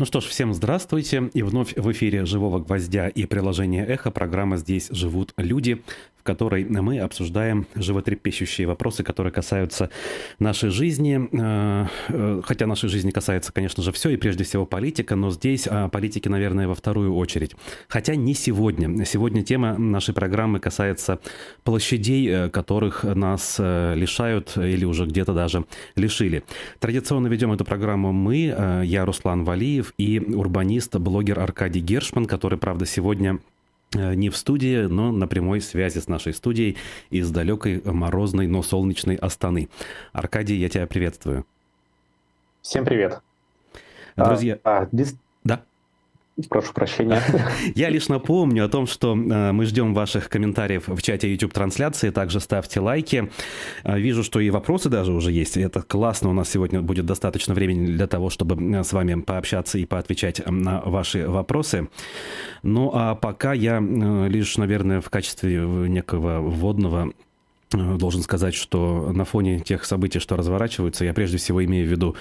[0.00, 1.30] Ну что ж, всем здравствуйте.
[1.34, 5.82] И вновь в эфире «Живого гвоздя» и приложения «Эхо» программа «Здесь живут люди»,
[6.20, 9.90] в которой мы обсуждаем животрепещущие вопросы, которые касаются
[10.38, 11.28] нашей жизни.
[11.32, 15.66] Э, э, хотя нашей жизни касается, конечно же, все, и прежде всего политика, но здесь
[15.90, 17.56] политики, наверное, во вторую очередь.
[17.88, 19.04] Хотя не сегодня.
[19.04, 21.20] Сегодня тема нашей программы касается
[21.64, 25.64] площадей, э, которых нас лишают или уже где-то даже
[25.96, 26.44] лишили.
[26.78, 32.86] Традиционно ведем эту программу мы, я Руслан Валиев и урбанист, блогер Аркадий Гершман, который, правда,
[32.86, 33.38] сегодня
[33.94, 36.76] не в студии, но на прямой связи с нашей студией
[37.10, 39.68] из далекой морозной, но солнечной Астаны.
[40.12, 41.44] Аркадий, я тебя приветствую.
[42.62, 43.20] Всем привет.
[44.16, 44.58] Друзья...
[44.64, 44.88] А, а?
[46.48, 47.22] Прошу прощения.
[47.74, 52.10] Я лишь напомню о том, что э, мы ждем ваших комментариев в чате YouTube-трансляции.
[52.10, 53.30] Также ставьте лайки.
[53.84, 55.56] Э, вижу, что и вопросы даже уже есть.
[55.56, 56.30] Это классно.
[56.30, 60.46] У нас сегодня будет достаточно времени для того, чтобы э, с вами пообщаться и поотвечать
[60.46, 61.88] на ваши вопросы.
[62.62, 67.12] Ну, а пока я лишь, наверное, в качестве некого вводного
[67.72, 72.16] должен сказать, что на фоне тех событий, что разворачиваются, я прежде всего имею в виду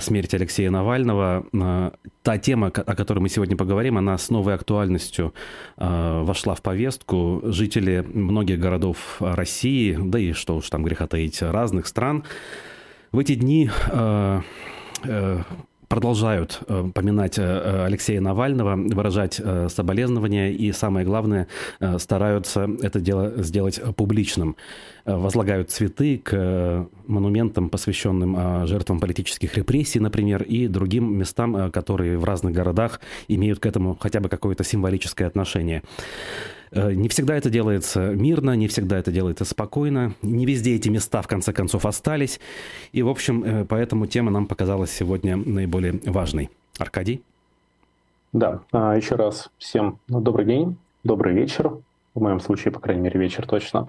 [0.00, 1.46] смерть Алексея Навального.
[1.52, 1.90] Э,
[2.22, 5.34] та тема, о которой мы сегодня поговорим, она с новой актуальностью
[5.76, 7.40] э, вошла в повестку.
[7.44, 12.24] Жители многих городов России, да и что уж там греха таить, разных стран,
[13.12, 13.70] в эти дни
[15.88, 16.60] продолжают
[16.94, 21.48] поминать Алексея Навального, выражать соболезнования и, самое главное,
[21.98, 24.56] стараются это дело сделать публичным.
[25.08, 31.72] Э, возлагают цветы к э, монументам, посвященным э, жертвам политических репрессий, например, и другим местам,
[31.72, 35.82] которые в разных городах имеют к этому хотя бы какое-то символическое отношение.
[36.72, 40.14] Не всегда это делается мирно, не всегда это делается спокойно.
[40.22, 42.40] Не везде эти места, в конце концов, остались.
[42.92, 46.50] И, в общем, поэтому тема нам показалась сегодня наиболее важной.
[46.78, 47.22] Аркадий?
[48.32, 51.78] Да, а, еще раз всем добрый день, добрый вечер.
[52.18, 53.86] В моем случае, по крайней мере, вечер точно.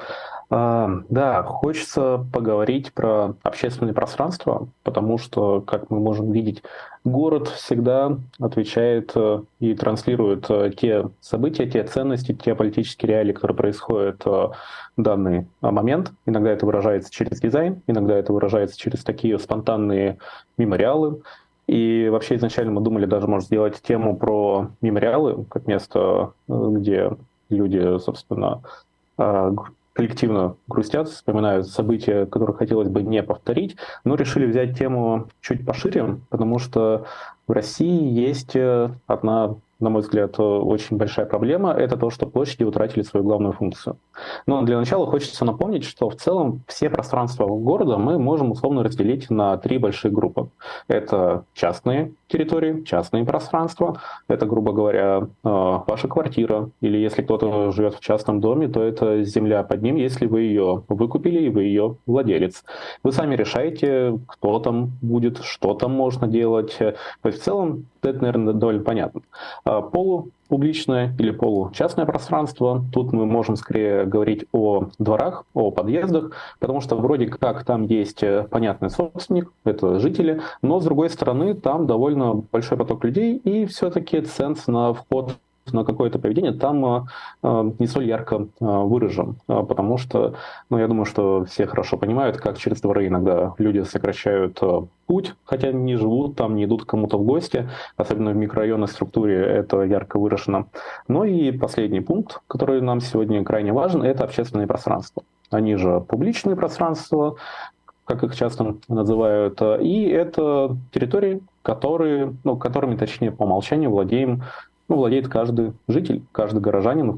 [0.52, 6.62] А, да, хочется поговорить про общественное пространство, потому что, как мы можем видеть,
[7.04, 13.58] город всегда отвечает э, и транслирует э, те события, те ценности, те политические реалии, которые
[13.58, 14.54] происходят э, в
[15.02, 16.12] данный момент.
[16.28, 20.20] Иногда это выражается через дизайн, иногда это выражается через такие спонтанные
[20.58, 21.24] мемориалы.
[21.66, 27.12] И вообще изначально мы думали даже, может, сделать тему про мемориалы, как место, где
[27.50, 28.62] люди, собственно,
[29.94, 36.20] коллективно грустят, вспоминают события, которые хотелось бы не повторить, но решили взять тему чуть пошире,
[36.30, 37.06] потому что
[37.48, 42.64] в России есть э, одна на мой взгляд, очень большая проблема, это то, что площади
[42.64, 43.98] утратили свою главную функцию.
[44.46, 49.30] Но для начала хочется напомнить, что в целом все пространства города мы можем условно разделить
[49.30, 50.50] на три большие группы.
[50.90, 57.96] Это частные территории, частные пространства, это, грубо говоря, э, ваша квартира, или если кто-то живет
[57.96, 61.98] в частном доме, то это земля под ним, если вы ее выкупили и вы ее
[62.06, 62.64] владелец.
[63.04, 66.78] Вы сами решаете, кто там будет, что там можно делать.
[66.78, 66.96] То
[67.26, 69.22] есть в целом это, наверное, довольно понятно.
[69.66, 69.82] А,
[70.50, 72.84] полупубличное или получастное пространство.
[72.92, 78.24] Тут мы можем скорее говорить о дворах, о подъездах, потому что вроде как там есть
[78.24, 83.66] э, понятный собственник, это жители, но с другой стороны там довольно большой поток людей, и
[83.66, 85.38] все-таки ценз на вход
[85.74, 87.08] на какое-то поведение там а,
[87.42, 90.36] а, не столь ярко а, выражен, потому что,
[90.70, 94.60] ну, я думаю, что все хорошо понимают, как через дворы иногда люди сокращают
[95.08, 99.82] путь, хотя не живут там, не идут кому-то в гости, особенно в микрорайонной структуре это
[99.84, 100.68] ярко выражено.
[101.08, 105.24] Ну и последний пункт, который нам сегодня крайне важен, это общественные пространства.
[105.50, 107.36] Они же публичные пространства,
[108.06, 114.44] как их часто называют, и это территории, которые, ну, которыми, точнее, по умолчанию владеем
[114.90, 117.18] ну, владеет каждый житель, каждый горожанин,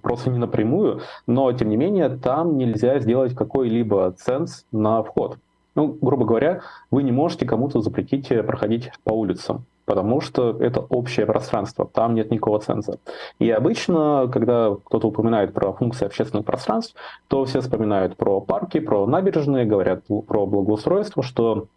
[0.00, 5.38] просто не напрямую, но, тем не менее, там нельзя сделать какой-либо ценз на вход.
[5.74, 11.26] Ну, грубо говоря, вы не можете кому-то запретить проходить по улицам, потому что это общее
[11.26, 12.98] пространство, там нет никакого ценза.
[13.38, 16.94] И обычно, когда кто-то упоминает про функции общественных пространств,
[17.28, 21.68] то все вспоминают про парки, про набережные, говорят про благоустройство, что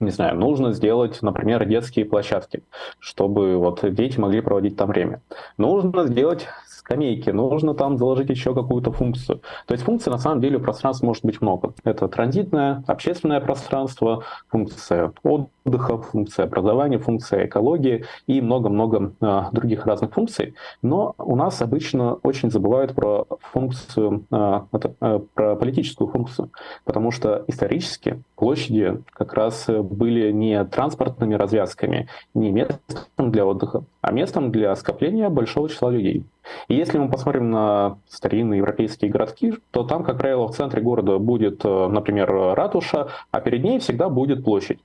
[0.00, 2.62] не знаю, нужно сделать, например, детские площадки,
[2.98, 5.20] чтобы вот дети могли проводить там время.
[5.58, 9.42] Нужно сделать скамейки, нужно там заложить еще какую-то функцию.
[9.66, 11.74] То есть функций на самом деле у пространства может быть много.
[11.84, 19.86] Это транзитное, общественное пространство, функция отдыха, отдыха, функция образования, функция экологии и много-много э, других
[19.86, 20.54] разных функций.
[20.82, 24.60] Но у нас обычно очень забывают про функцию, э,
[25.00, 26.50] э, про политическую функцию,
[26.84, 34.12] потому что исторически площади как раз были не транспортными развязками, не местом для отдыха, а
[34.12, 36.24] местом для скопления большого числа людей.
[36.68, 41.18] И если мы посмотрим на старинные европейские городки, то там, как правило, в центре города
[41.18, 44.80] будет, например, ратуша, а перед ней всегда будет площадь.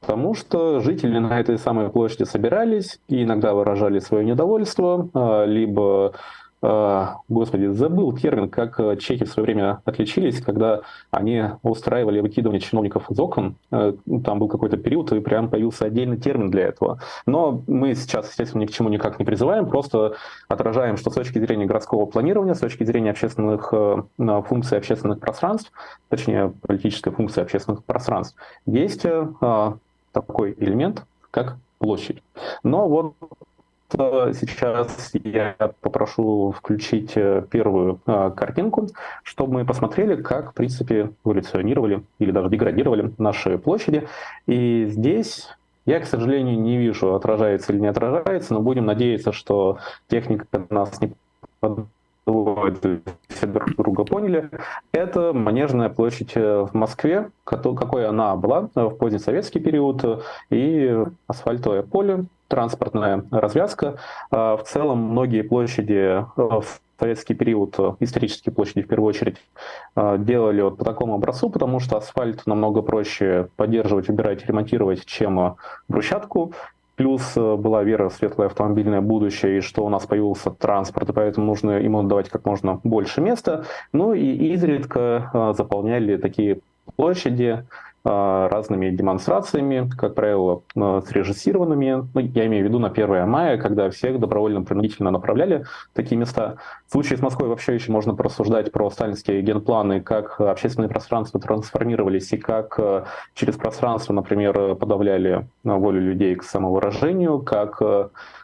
[0.00, 6.14] Потому что жители на этой самой площади собирались и иногда выражали свое недовольство, а, либо
[6.62, 13.10] господи, забыл термин, как э, чехи в свое время отличились, когда они устраивали выкидывание чиновников
[13.10, 13.56] из окон.
[13.72, 17.00] Э, ну, там был какой-то период, и прям появился отдельный термин для этого.
[17.26, 20.14] Но мы сейчас, естественно, ни к чему никак не призываем, просто
[20.46, 24.02] отражаем, что с точки зрения городского планирования, с точки зрения общественных э,
[24.46, 25.72] функций общественных пространств,
[26.10, 28.36] точнее, политической функции общественных пространств,
[28.66, 29.04] есть
[30.12, 32.22] такой элемент, как площадь.
[32.62, 33.14] Но вот
[33.92, 38.88] сейчас я попрошу включить э, первую а, картинку,
[39.22, 44.08] чтобы мы посмотрели, как, в принципе, эволюционировали или даже деградировали наши площади.
[44.46, 45.48] И здесь
[45.84, 49.78] я, к сожалению, не вижу, отражается или не отражается, но будем надеяться, что
[50.08, 51.12] техника нас не
[52.24, 54.50] все друг друга поняли.
[54.92, 61.82] Это Манежная площадь э, в Москве, какой она была в поздний советский период, и асфальтовое
[61.82, 63.96] поле, транспортная развязка.
[64.30, 69.38] А, в целом многие площади э, в советский период, э, исторические площади в первую очередь,
[69.96, 75.56] делали вот по такому образцу, потому что асфальт намного проще поддерживать, убирать, ремонтировать, чем
[75.88, 76.52] брусчатку.
[76.94, 81.12] Плюс э, была вера в светлое автомобильное будущее, и что у нас появился транспорт, и
[81.12, 83.64] поэтому нужно ему давать как можно больше места.
[83.92, 86.60] Ну и изредка э, заполняли такие
[86.96, 87.64] площади
[88.04, 92.08] разными демонстрациями, как правило, а, срежиссированными.
[92.12, 96.56] Ну, я имею в виду на 1 мая, когда всех добровольно-принудительно направляли в такие места.
[96.88, 102.32] В случае с Москвой вообще еще можно порассуждать про сталинские генпланы, как общественные пространства трансформировались
[102.32, 103.04] и как а,
[103.34, 107.80] через пространство, например, подавляли волю людей к самовыражению, как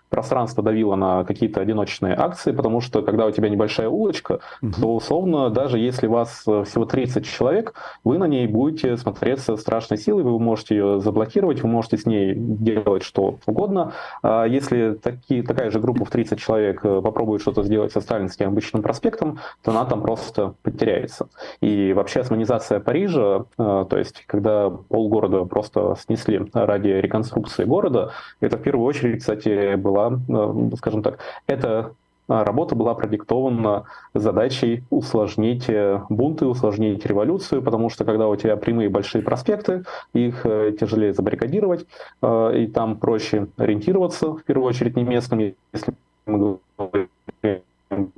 [0.09, 4.81] пространство давило на какие-то одиночные акции, потому что когда у тебя небольшая улочка, mm-hmm.
[4.81, 7.75] то условно, даже если вас э, всего 30 человек,
[8.05, 12.35] вы на ней будете смотреться страшной силой, вы можете ее заблокировать, вы можете с ней
[12.37, 13.93] делать что угодно.
[14.23, 18.49] А если такие, такая же группа в 30 человек э, попробует что-то сделать со Сталинским
[18.49, 21.29] обычным проспектом, то она там просто потеряется.
[21.61, 28.57] И вообще османизация Парижа, э, то есть когда полгорода просто снесли ради реконструкции города, это
[28.57, 31.93] в первую очередь, кстати, была была, э, скажем так, эта
[32.29, 38.91] работа была продиктована задачей усложнить э, бунты, усложнить революцию, потому что когда у тебя прямые
[38.91, 41.87] большие проспекты, их э, тяжелее забаррикадировать,
[42.23, 45.95] и там проще ориентироваться, в первую очередь немецкими, если
[46.27, 47.63] мы говорим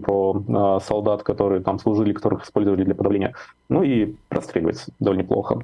[0.03, 3.35] про солдат, которые там служили, которых использовали для подавления,
[3.69, 5.61] ну и простреливать довольно неплохо.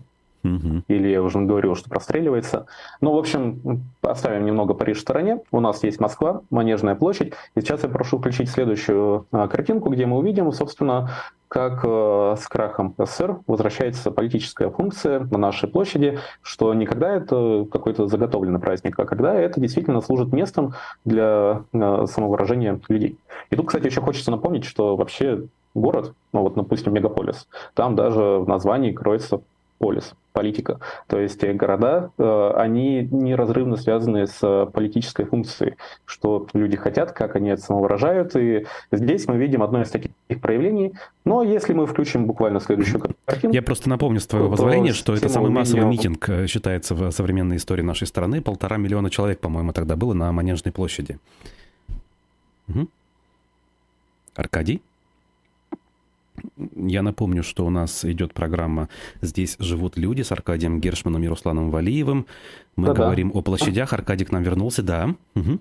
[0.88, 2.66] Или я уже говорил, что простреливается.
[3.00, 5.40] Ну, в общем, оставим немного Париж в стороне.
[5.52, 7.32] У нас есть Москва, Манежная площадь.
[7.54, 11.10] И сейчас я прошу включить следующую а, картинку, где мы увидим, собственно,
[11.48, 17.66] как э, с крахом СССР возвращается политическая функция на нашей площади, что не когда это
[17.70, 23.18] какой-то заготовленный праздник, а когда это действительно служит местом для э, самовыражения людей.
[23.50, 28.20] И тут, кстати, еще хочется напомнить, что вообще город, ну вот, допустим, мегаполис, там даже
[28.20, 29.40] в названии кроется
[29.78, 30.80] полис, политика.
[31.06, 37.12] То есть э, города, э, они неразрывно связаны с э, политической функцией, что люди хотят,
[37.12, 38.36] как они это самовыражают.
[38.36, 40.94] И здесь мы видим одно из таких проявлений.
[41.24, 43.54] Но если мы включим буквально следующую картинку...
[43.54, 47.82] Я просто напомню с твоего позволения, что это самый массовый митинг считается в современной истории
[47.82, 48.40] нашей страны.
[48.40, 51.18] Полтора миллиона человек, по-моему, тогда было на Манежной площади.
[52.68, 52.88] Угу.
[54.36, 54.82] Аркадий?
[56.74, 58.88] Я напомню, что у нас идет программа
[59.20, 62.26] «Здесь живут люди» с Аркадием Гершманом и Русланом Валиевым.
[62.76, 63.04] Мы Да-да.
[63.04, 63.92] говорим о площадях.
[63.92, 65.14] Аркадий к нам вернулся, да.
[65.34, 65.58] Угу.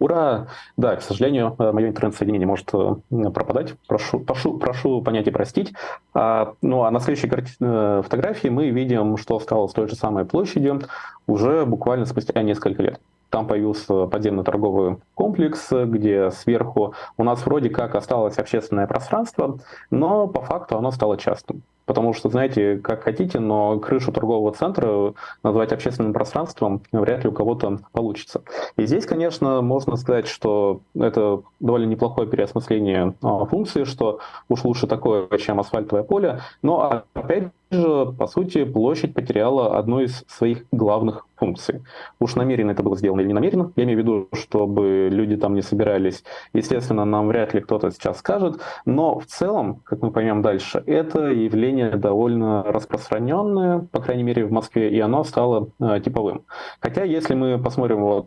[0.00, 0.48] Ура!
[0.78, 2.94] Да, к сожалению, э, мое интернет-соединение может э,
[3.30, 3.74] пропадать.
[3.86, 5.74] Прошу, прошу, прошу понять и простить.
[6.14, 7.52] А, ну а на следующей карти...
[7.60, 10.82] Э, фотографии мы видим, что стало с той же самой площадью
[11.26, 13.00] уже буквально спустя несколько лет.
[13.30, 19.58] Там появился подземный торговый комплекс, где сверху у нас вроде как осталось общественное пространство,
[19.90, 21.62] но по факту оно стало частным.
[21.90, 27.32] Потому что, знаете, как хотите, но крышу торгового центра назвать общественным пространством вряд ли у
[27.32, 28.42] кого-то получится.
[28.76, 34.86] И здесь, конечно, можно сказать, что это довольно неплохое переосмысление а, функции, что уж лучше
[34.86, 36.42] такое, чем асфальтовое поле.
[36.62, 41.82] Но, опять же, по сути, площадь потеряла одну из своих главных функций.
[42.20, 45.54] Уж намеренно это было сделано или не намеренно, я имею в виду, чтобы люди там
[45.54, 46.22] не собирались.
[46.52, 51.30] Естественно, нам вряд ли кто-то сейчас скажет, но в целом, как мы поймем дальше, это
[51.30, 56.42] явление довольно распространенное, по крайней мере, в Москве, и оно стало э, типовым.
[56.80, 58.26] Хотя, если мы посмотрим вот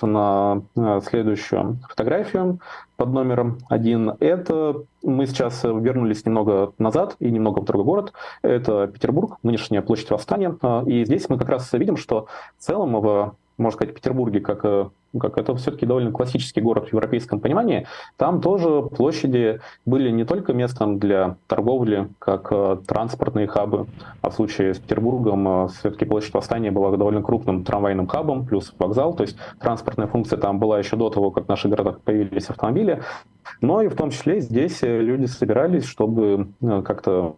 [0.00, 2.60] на э, следующую фотографию
[2.96, 4.14] под номером один.
[4.20, 8.12] Это мы сейчас вернулись немного назад и немного в другой город.
[8.42, 10.56] Это Петербург, нынешняя площадь Восстания.
[10.62, 12.26] Э, и здесь мы как раз видим, что
[12.58, 16.92] в целом в можно сказать, Петербурге, как, э, как это все-таки довольно классический город в
[16.92, 23.86] европейском понимании, там тоже площади были не только местом для торговли, как э, транспортные хабы,
[24.20, 28.74] а в случае с Петербургом э, все-таки площадь Восстания была довольно крупным трамвайным хабом, плюс
[28.78, 32.48] вокзал, то есть транспортная функция там была еще до того, как в наших городах появились
[32.48, 33.02] автомобили,
[33.60, 37.36] но и в том числе здесь люди собирались, чтобы как-то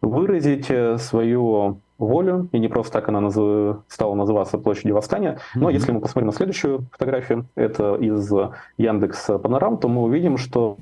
[0.00, 3.78] выразить свою волю, и не просто так она назыв...
[3.88, 5.38] стала называться площадью восстания.
[5.54, 5.74] Но mm-hmm.
[5.74, 8.30] если мы посмотрим на следующую фотографию, это из
[8.78, 10.76] Яндекс Панорам, то мы увидим, что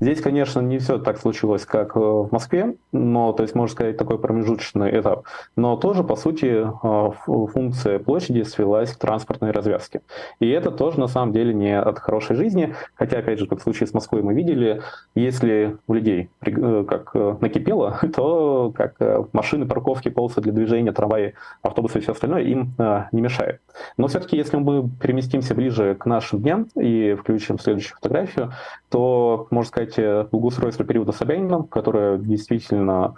[0.00, 3.96] Здесь, конечно, не все так случилось, как э, в Москве, но, то есть, можно сказать,
[3.96, 5.24] такой промежуточный этап.
[5.56, 10.02] Но тоже, по сути, э, функция площади свелась к транспортной развязке.
[10.38, 12.74] И это тоже, на самом деле, не от хорошей жизни.
[12.94, 14.82] Хотя, опять же, как в случае с Москвой мы видели,
[15.16, 18.94] если у людей э, как накипело, то как
[19.32, 22.74] машины, парковки, полосы для движения, трамваи, автобусы и все остальное им
[23.12, 23.60] не мешает.
[23.96, 28.52] Но все-таки, если мы переместимся ближе к нашим дням и включим следующую фотографию,
[28.90, 33.14] то, можно сказать, благоустройство периода Собянина, которое действительно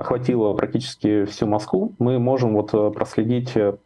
[0.00, 3.76] охватило практически всю Москву, мы можем вот э, проследить э,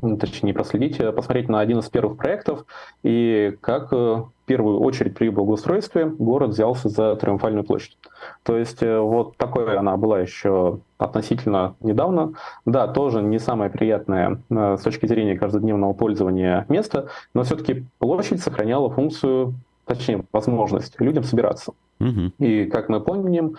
[0.00, 2.64] точнее, не проследить, а посмотреть на один из первых проектов
[3.02, 7.96] и как э, в первую очередь при благоустройстве город взялся за Триумфальную площадь.
[8.42, 12.34] То есть вот такой она была еще относительно недавно.
[12.66, 18.90] Да, тоже не самое приятное с точки зрения каждодневного пользования место, но все-таки площадь сохраняла
[18.90, 19.54] функцию
[19.86, 21.72] точнее, возможность людям собираться.
[22.00, 22.32] Угу.
[22.38, 23.56] И, как мы помним,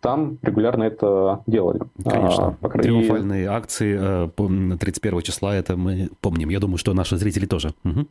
[0.00, 1.80] там регулярно это делали.
[2.02, 2.56] Конечно.
[2.60, 3.46] А, Триумфальные и...
[3.46, 4.28] акции
[4.76, 6.48] 31 э, числа, это мы помним.
[6.50, 7.74] Я думаю, что наши зрители тоже.
[7.84, 8.06] Угу.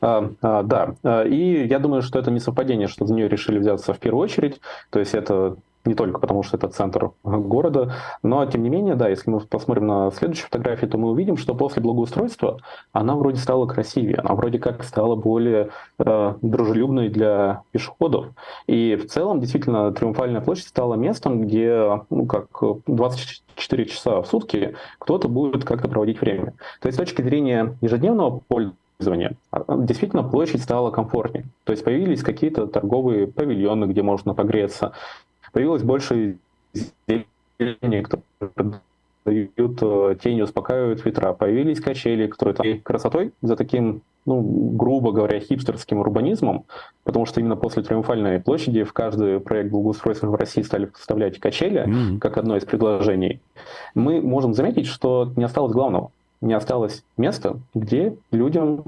[0.00, 3.58] А, а, да, а, и я думаю, что это не совпадение, что за нее решили
[3.58, 4.60] взяться в первую очередь.
[4.90, 9.08] То есть это не только потому, что это центр города, но тем не менее, да,
[9.08, 12.58] если мы посмотрим на следующую фотографию, то мы увидим, что после благоустройства
[12.92, 18.28] она вроде стала красивее, она вроде как стала более э, дружелюбной для пешеходов.
[18.66, 22.48] И в целом, действительно, Триумфальная площадь стала местом, где, ну, как
[22.86, 26.54] 24 часа в сутки кто-то будет как-то проводить время.
[26.80, 31.46] То есть с точки зрения ежедневного пользования, а, действительно площадь стала комфортнее.
[31.64, 34.92] То есть появились какие-то торговые павильоны, где можно погреться,
[35.54, 36.36] появилось больше
[36.74, 38.80] изделий, которые
[39.24, 41.32] дают э, тени, успокаивают ветра.
[41.32, 46.64] Появились качели, которые там красотой за таким, ну, грубо говоря, хипстерским урбанизмом,
[47.04, 51.86] потому что именно после Триумфальной площади в каждый проект благоустройства в России стали вставлять качели,
[51.86, 52.18] mm-hmm.
[52.18, 53.40] как одно из предложений.
[53.94, 56.10] Мы можем заметить, что не осталось главного.
[56.40, 58.82] Не осталось места, где людям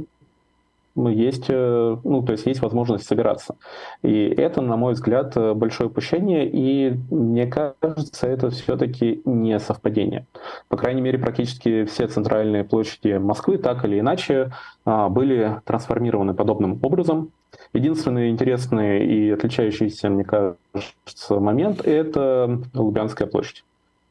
[0.96, 3.56] есть, э, ну, то есть есть возможность собираться.
[4.02, 10.26] И это, на мой взгляд, э, большое упущение, и мне кажется, это все-таки не совпадение.
[10.68, 14.52] По крайней мере, практически все центральные площади Москвы так или иначе
[14.84, 17.30] а, были трансформированы подобным образом.
[17.72, 23.64] Единственный интересный и отличающийся, мне кажется, момент– это Лубянская площадь.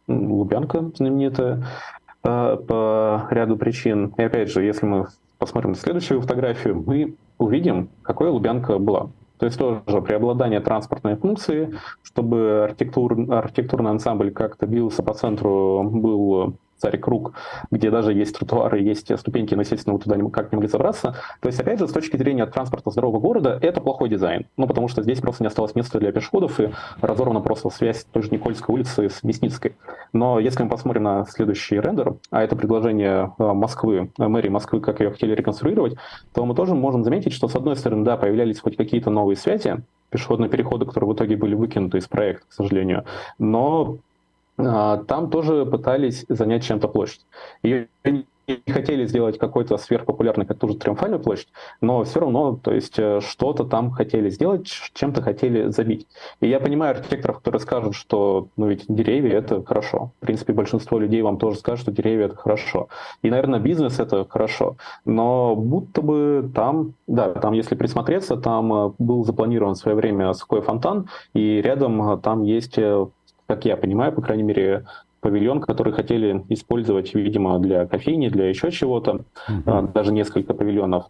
[0.07, 1.65] Лубянка знаменитая
[2.23, 4.13] э, по ряду причин.
[4.17, 5.07] И опять же, если мы
[5.45, 9.11] посмотрим на следующую фотографию, мы увидим, какой Лубянка была.
[9.37, 16.55] То есть тоже преобладание транспортной функции, чтобы архитектур, архитектурный ансамбль как-то бился по центру, был
[16.77, 17.33] царь круг,
[17.71, 21.15] где даже есть тротуары, есть ступеньки, но, естественно, вы туда никак не могли забраться.
[21.41, 24.45] То есть, опять же, с точки зрения транспорта здорового города, это плохой дизайн.
[24.57, 28.23] Ну, потому что здесь просто не осталось места для пешеходов, и разорвана просто связь той
[28.23, 29.75] же Никольской улицы с Мясницкой.
[30.13, 34.79] Но если мы посмотрим на следующий рендер, а это предложение э, Москвы, э, мэрии Москвы,
[34.79, 35.95] как ее хотели реконструировать,
[36.33, 39.77] то мы тоже можем заметить, что, с одной стороны, да, появлялись хоть какие-то новые связи,
[40.09, 43.05] пешеходные переходы, которые в итоге были выкинуты из проекта, к сожалению.
[43.37, 43.97] Но
[44.57, 47.25] там тоже пытались занять чем-то площадь.
[47.63, 47.87] Ее
[48.67, 51.47] хотели сделать какой-то сверхпопулярный, как ту же Триумфальную площадь,
[51.81, 56.07] но все равно, то есть э, что-то там хотели сделать, чем-то хотели забить.
[56.41, 60.11] И я понимаю архитекторов, которые скажут, что ну ведь деревья— это хорошо.
[60.21, 62.89] В принципе, большинство людей вам тоже скажут, что деревья— это хорошо.
[63.23, 64.77] И, наверное, бизнес— это хорошо.
[65.05, 70.33] Но будто бы там, да, там, если присмотреться, там э, был запланирован в свое время
[70.33, 72.77] сухой фонтан, и рядом э, там есть
[73.47, 74.85] как я понимаю, по крайней мере,
[75.21, 79.91] павильон, который хотели использовать, видимо, для кофейни, для еще чего-то, mm-hmm.
[79.93, 81.05] даже несколько павильонов.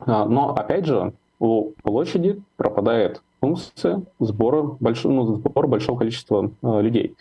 [0.00, 5.04] А, но, опять же, у площади пропадает функция сбора, больш...
[5.04, 7.14] ну, сбора большого количества э, людей.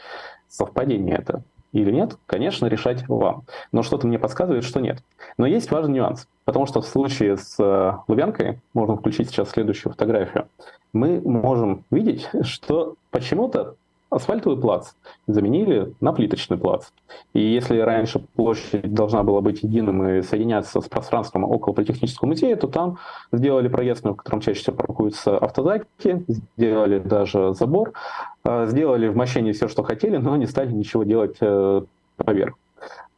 [0.50, 3.44] Совпадение это или нет, конечно, решать вам.
[3.72, 5.04] Но что-то мне подсказывает, что нет.
[5.38, 10.48] Но есть важный нюанс, потому что в случае с Лубянкой, можно включить сейчас следующую фотографию,
[10.94, 13.75] мы можем видеть, что почему-то
[14.10, 14.92] асфальтовый плац
[15.28, 16.88] заменили на плиточный плац.
[17.34, 22.56] И если раньше площадь должна была быть единым и соединяться с пространством около Политехнического музея,
[22.56, 22.98] то там
[23.32, 26.26] сделали проезд, в котором чаще всего паркуются автозаки,
[26.58, 27.94] сделали даже забор,
[28.44, 31.82] а, сделали в мощении все, что хотели, но не стали ничего делать э,
[32.18, 32.56] поверх.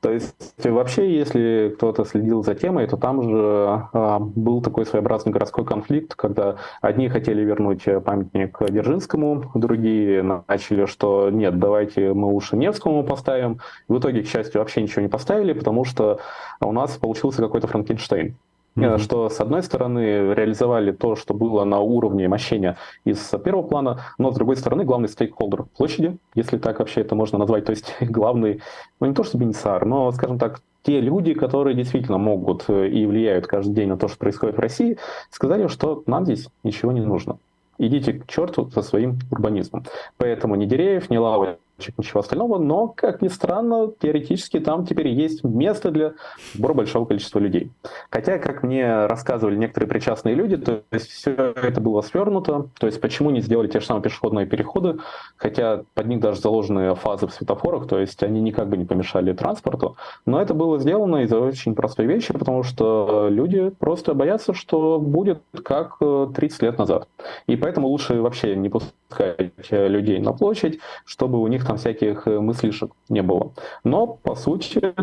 [0.02, 5.34] То есть вообще, если кто-то следил за темой, то там же а, был такой своеобразный
[5.34, 12.56] городской конфликт, когда одни хотели вернуть памятник Дзержинскому, другие начали, что нет, давайте мы уши
[12.56, 13.60] Невскому поставим.
[13.90, 16.20] В итоге, к счастью, вообще ничего не поставили, потому что
[16.62, 18.38] у нас получился какой-то Франкенштейн
[18.76, 18.98] mm-hmm.
[19.00, 24.32] что, с одной стороны, реализовали то, что было на уровне мощения из первого плана, но,
[24.32, 28.62] с другой стороны, главный стейкхолдер площади, если так вообще это можно назвать, то есть главный,
[29.00, 33.06] ну не то что бенефициар, но, скажем так, те люди, которые действительно могут э, и
[33.06, 34.98] влияют каждый день на то, что происходит в России,
[35.30, 37.38] сказали, что нам здесь ничего не нужно.
[37.78, 39.86] Идите к черту со своим урбанизмом.
[40.18, 41.58] Поэтому ни деревьев, ни лавы
[41.98, 46.14] ничего остального, но, как ни странно, теоретически там теперь есть место для
[46.54, 47.72] сбора большого количества людей.
[48.10, 53.00] Хотя, как мне рассказывали некоторые причастные люди, то есть все это было свернуто, то есть
[53.02, 54.98] почему не сделали те же самые пешеходные переходы,
[55.38, 59.34] хотя под них даже заложены фазы в светофорах, то есть они никак бы не помешали
[59.34, 59.96] транспорту,
[60.26, 65.42] но это было сделано из-за очень простой вещи, потому что люди просто боятся, что будет
[65.64, 67.08] как 30 лет назад.
[67.48, 72.40] И поэтому лучше вообще не пускать людей на площадь, чтобы у них там всяких э,
[72.40, 73.54] мыслишек не было.
[73.84, 74.96] Но, по сути,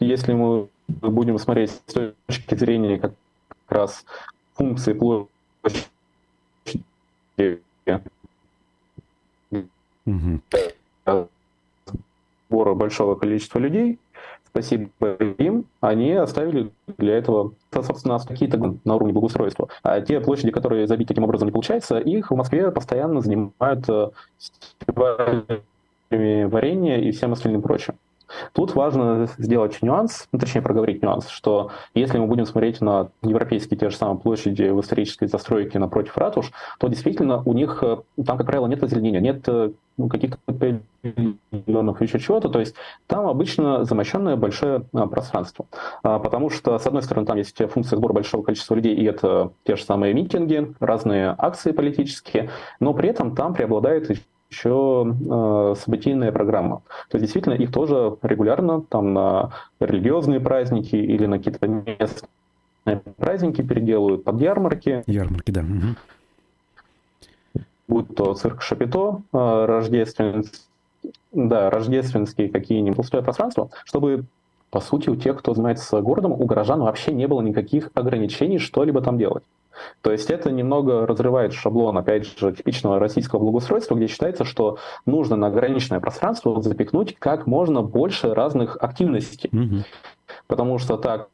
[0.00, 3.12] если мы будем смотреть с точки зрения как
[3.68, 4.04] раз
[4.54, 5.86] функции площади
[12.48, 14.00] сбора большого количества людей,
[14.48, 14.88] спасибо
[15.38, 19.68] им, они оставили для этого, собственно, какие-то на уровне благоустройства.
[19.84, 23.88] А те площади, которые забить таким образом не получается, их в Москве постоянно занимают
[26.10, 27.94] варенья и всем остальным прочим.
[28.52, 33.78] Тут важно сделать нюанс, ну, точнее проговорить нюанс, что если мы будем смотреть на европейские
[33.78, 38.36] те же самые площади в исторической застройке напротив ратуш, то действительно у них э, там,
[38.36, 40.38] как правило, нет озеленения, нет э, ну, каких-то
[41.02, 42.74] миллионов еще чего-то, то есть
[43.06, 45.66] там обычно замощенное большое а, пространство.
[46.02, 49.52] А, потому что, с одной стороны, там есть функция сбора большого количества людей, и это
[49.64, 54.10] те же самые митинги, разные акции политические, но при этом там преобладает
[54.50, 56.82] еще э, событийная программа.
[57.08, 63.62] То есть действительно их тоже регулярно там на религиозные праздники или на какие-то местные праздники
[63.62, 65.04] переделывают под ярмарки.
[65.06, 65.60] Ярмарки, да.
[65.60, 67.64] Угу.
[67.88, 70.60] Будь то цирк Шапито, э, рождественский,
[71.32, 74.24] да, рождественские какие-нибудь пустое пространство, чтобы
[74.70, 79.00] по сути, у тех, кто занимается городом, у горожан вообще не было никаких ограничений что-либо
[79.00, 79.42] там делать.
[80.02, 85.36] То есть это немного разрывает шаблон, опять же, типичного российского благоустройства, где считается, что нужно
[85.36, 89.50] на ограниченное пространство запекнуть как можно больше разных активностей.
[89.50, 89.84] Mm-hmm.
[90.46, 91.28] Потому что так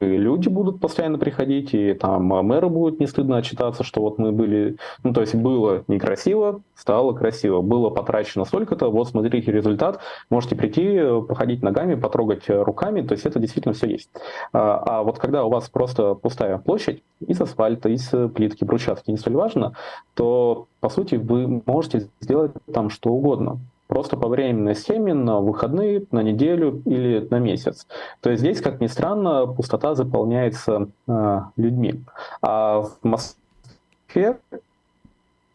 [0.00, 4.76] люди будут постоянно приходить, и там мэру будет не стыдно отчитаться, что вот мы были...
[5.02, 7.60] Ну, то есть было некрасиво, стало красиво.
[7.60, 10.00] Было потрачено столько-то, вот смотрите результат.
[10.30, 14.10] Можете прийти, походить ногами, потрогать руками, то есть это действительно все есть.
[14.52, 19.16] А, а вот когда у вас просто пустая площадь из асфальта, из плитки, брусчатки, не
[19.16, 19.74] столь важно,
[20.14, 23.58] то, по сути, вы можете сделать там что угодно
[23.90, 27.86] просто по временной схеме на выходные, на неделю или на месяц.
[28.20, 32.04] То есть здесь, как ни странно, пустота заполняется э, людьми.
[32.40, 34.38] А в Москве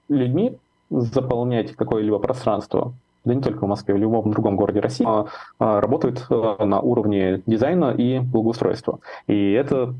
[0.10, 0.58] людьми
[0.90, 2.94] заполнять какое-либо пространство
[3.24, 5.26] да не только в Москве, в любом другом городе России, а,
[5.58, 9.00] а, работают э, на уровне дизайна и благоустройства.
[9.26, 9.96] И это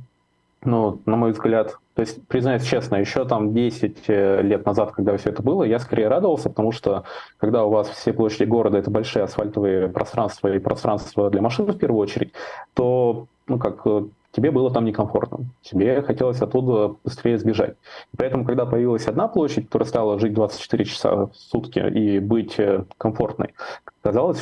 [0.66, 5.16] ну, на мой взгляд, то есть, признаюсь честно, еще там 10 э, лет назад, когда
[5.18, 7.06] все это было, я скорее радовался, потому что
[7.38, 11.78] когда у вас все площади города— это большие асфальтовые пространства и пространства для машин в
[11.78, 12.34] первую очередь,
[12.74, 15.46] то, ну, как э, тебе было там некомфортно.
[15.62, 17.76] Тебе хотелось оттуда быстрее сбежать.
[18.14, 22.60] И поэтому, когда появилась одна площадь, которая стала жить 24 часа в сутки и быть
[22.60, 23.54] э, комфортной,
[24.02, 24.42] казалось,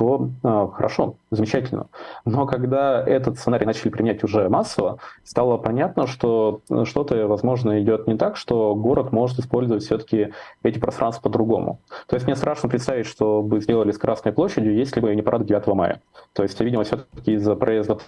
[0.00, 1.88] то э, хорошо, замечательно.
[2.24, 8.06] Но когда этот сценарий начали принять уже массово, стало понятно, что э, что-то, возможно, идет
[8.06, 10.32] не так, что город может использовать все-таки
[10.62, 11.80] эти пространства по-другому.
[12.06, 15.44] То есть мне страшно представить, что бы сделали с Красной площадью, если бы не парад
[15.44, 16.00] 9 мая.
[16.32, 17.98] То есть, видимо, все-таки из-за проезда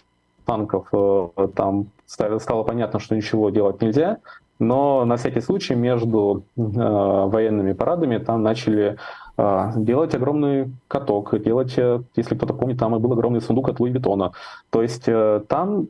[0.47, 4.17] танков э, там стало понятно, что ничего делать нельзя,
[4.63, 8.97] но на всякий случай между э, военными парадами там начали
[9.37, 13.91] делать огромный каток, делать, э, если кто-то помнит, там и был огромный сундук от Луи
[13.91, 14.33] Виттона.
[14.71, 15.89] То есть э, там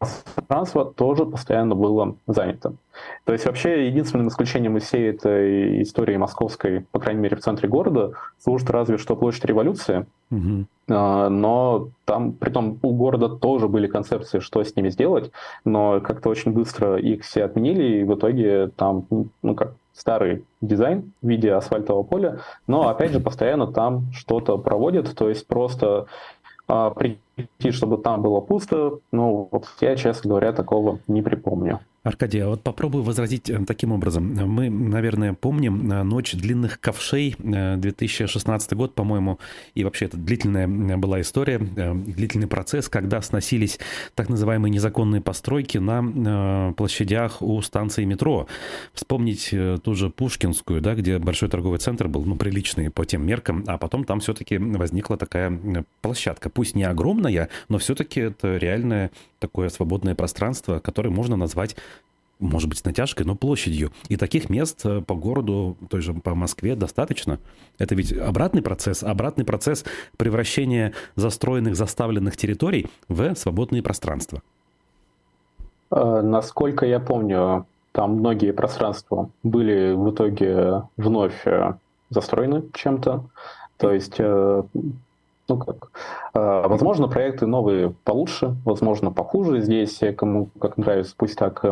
[0.00, 2.72] пространство тоже постоянно было занято.
[3.24, 7.68] То есть вообще единственным исключением из всей этой истории московской, по крайней мере в центре
[7.68, 10.06] города, служит разве что площадь революции.
[10.30, 10.66] Угу.
[10.88, 15.30] Но там, при том у города тоже были концепции, что с ними сделать,
[15.64, 19.04] но как-то очень быстро их все отменили, и в итоге там,
[19.42, 25.14] ну как, старый дизайн в виде асфальтового поля, но опять же постоянно там что-то проводят,
[25.14, 26.06] то есть просто
[26.66, 26.90] а,
[27.34, 31.80] прийти, чтобы там было пусто, ну, вот я, честно говоря, такого не припомню.
[32.02, 34.24] Аркадий, а вот попробую возразить э, таким образом.
[34.24, 39.38] Мы, наверное, помним э, «Ночь длинных ковшей», 2016 э, год, по-моему,
[39.74, 43.78] и вообще это длительная была история, длительный процесс, когда сносились
[44.14, 48.46] так называемые незаконные постройки на площадях у станции метро.
[48.94, 53.64] Вспомнить ту же Пушкинскую, да, где большой торговый центр был, ну, приличный по тем меркам,
[53.66, 56.48] а потом там все-таки возникла такая площадка.
[56.48, 57.19] Пусть не огромная,
[57.68, 61.76] но все-таки это реальное такое свободное пространство, которое можно назвать
[62.40, 63.92] может быть, с натяжкой, но площадью.
[64.08, 67.38] И таких мест э, по городу, той же по Москве, достаточно.
[67.78, 69.84] Это ведь обратный процесс, обратный процесс
[70.16, 74.42] превращения застроенных, заставленных территорий в свободные пространства.
[75.90, 81.74] Э, насколько я помню, там многие пространства были в итоге вновь э,
[82.08, 83.24] застроены чем-то.
[83.76, 84.18] То есть,
[85.50, 85.90] ну как,
[86.32, 89.60] возможно, проекты новые получше, возможно, похуже.
[89.60, 91.64] Здесь кому как нравится, пусть так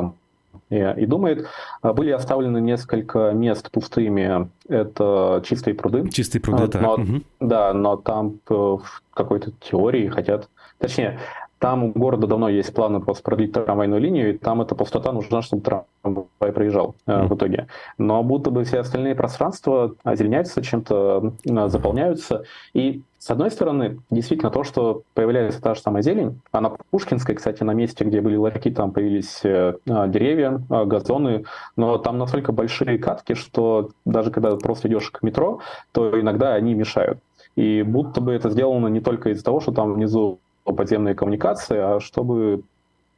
[0.71, 1.47] и думает.
[1.83, 4.51] А, были оставлены несколько мест пустыми.
[4.69, 6.09] Это чистые пруды.
[6.11, 6.81] Чистые пруды, да.
[6.81, 7.23] Но, угу.
[7.41, 10.49] Да, но там э, в какой-то теории хотят...
[10.79, 11.19] Точнее,
[11.59, 15.43] там у города давно есть планы просто продлить трамвайную линию, и там эта пустота нужна,
[15.43, 17.67] чтобы трамвай проезжал э, в итоге.
[17.97, 22.45] Но будто бы все остальные пространства озеленяются, чем-то э, заполняются.
[22.75, 27.35] И с одной стороны, действительно, то, что появляется та же самая зелень, а на Пушкинской,
[27.35, 31.45] кстати, на месте, где были ларьки, там появились э, деревья, э, газоны,
[31.77, 35.61] но там настолько большие катки, что даже когда просто идешь к метро,
[35.93, 37.19] то иногда они мешают.
[37.57, 42.01] И будто бы это сделано не только из-за того, что там внизу подземные коммуникации, а
[42.01, 42.63] чтобы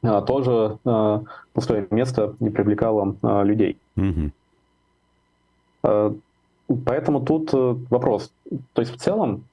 [0.01, 1.21] а, тоже а,
[1.53, 3.77] пустое место не привлекало а, людей.
[6.85, 8.31] Поэтому тут э, вопрос.
[8.73, 9.45] То есть в целом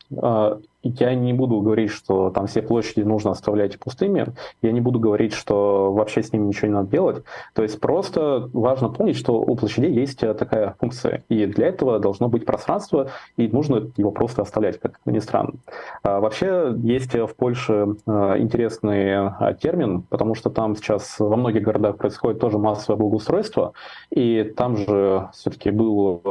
[0.83, 4.27] я не буду говорить, что там все площади нужно оставлять пустыми,
[4.63, 7.25] я не буду говорить, что вообще с ними ничего не надо делать.
[7.55, 11.99] То есть просто важно помнить, что у площадей есть э, такая функция, и для этого
[11.99, 15.55] должно быть пространство, и нужно его просто оставлять, как ни странно.
[16.03, 21.63] А вообще есть в Польше э, интересный э, термин, потому что там сейчас во многих
[21.63, 23.73] городах происходит тоже массовое благоустройство,
[24.11, 26.23] и там же все-таки был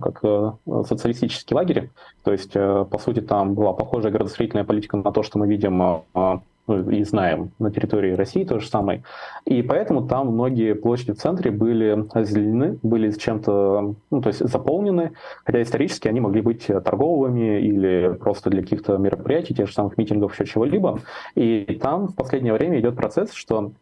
[0.00, 0.52] как э,
[0.86, 1.90] социалистический лагерь.
[2.24, 5.80] То есть, э, по сути, там была похожая градостроительная политика на то, что мы видим
[5.82, 9.02] э, ну, и знаем на территории России то же самое.
[9.46, 15.12] И поэтому там многие площади в центре были озеленены, были чем-то, ну, то есть заполнены,
[15.44, 20.34] хотя исторически они могли быть торговыми или просто для каких-то мероприятий, тех же самых митингов,
[20.34, 21.00] еще чего-либо.
[21.34, 23.72] И там в последнее время идет процесс, что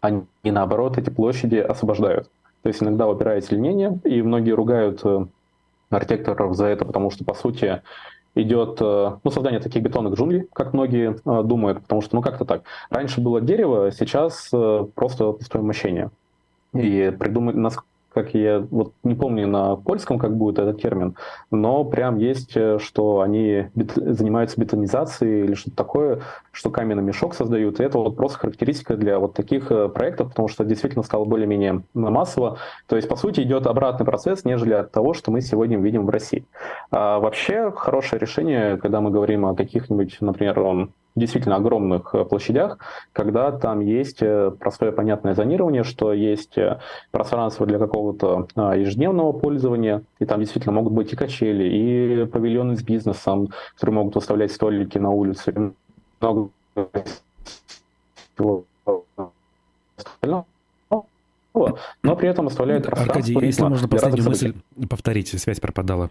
[0.00, 2.28] они, наоборот, эти площади освобождают.
[2.66, 5.26] То есть иногда выбирают озеленение, и многие ругают э,
[5.88, 7.80] архитекторов за это, потому что, по сути,
[8.34, 12.44] идет э, ну, создание таких бетонных джунглей, как многие э, думают, потому что, ну, как-то
[12.44, 12.62] так.
[12.90, 14.50] Раньше было дерево, сейчас
[14.96, 16.10] просто пустое мощение.
[16.72, 17.54] И придумать,
[18.16, 21.16] как я вот не помню на польском, как будет этот термин,
[21.50, 27.34] но прям есть, э, что они бет, занимаются бетонизацией или что-то такое, что каменный мешок
[27.34, 27.78] создают.
[27.78, 31.82] И это вот просто характеристика для вот таких э, проектов, потому что действительно стало более-менее
[31.92, 32.56] массово.
[32.86, 36.08] То есть, по сути, идет обратный процесс, нежели от того, что мы сегодня видим в
[36.08, 36.46] России.
[36.90, 40.58] А вообще, хорошее решение, когда мы говорим о каких-нибудь, например,
[41.16, 42.78] действительно огромных э, площадях,
[43.12, 46.78] когда там есть э, простое понятное зонирование, что есть э,
[47.10, 52.76] пространство для какого-то а, ежедневного пользования, и там действительно могут быть и качели, и павильоны
[52.76, 55.72] с бизнесом, которые могут выставлять столики на улице,
[56.20, 56.50] много
[62.02, 64.54] но при этом оставляет Аркадий, если можно последнюю мысль
[64.88, 66.10] повторить, связь пропадала.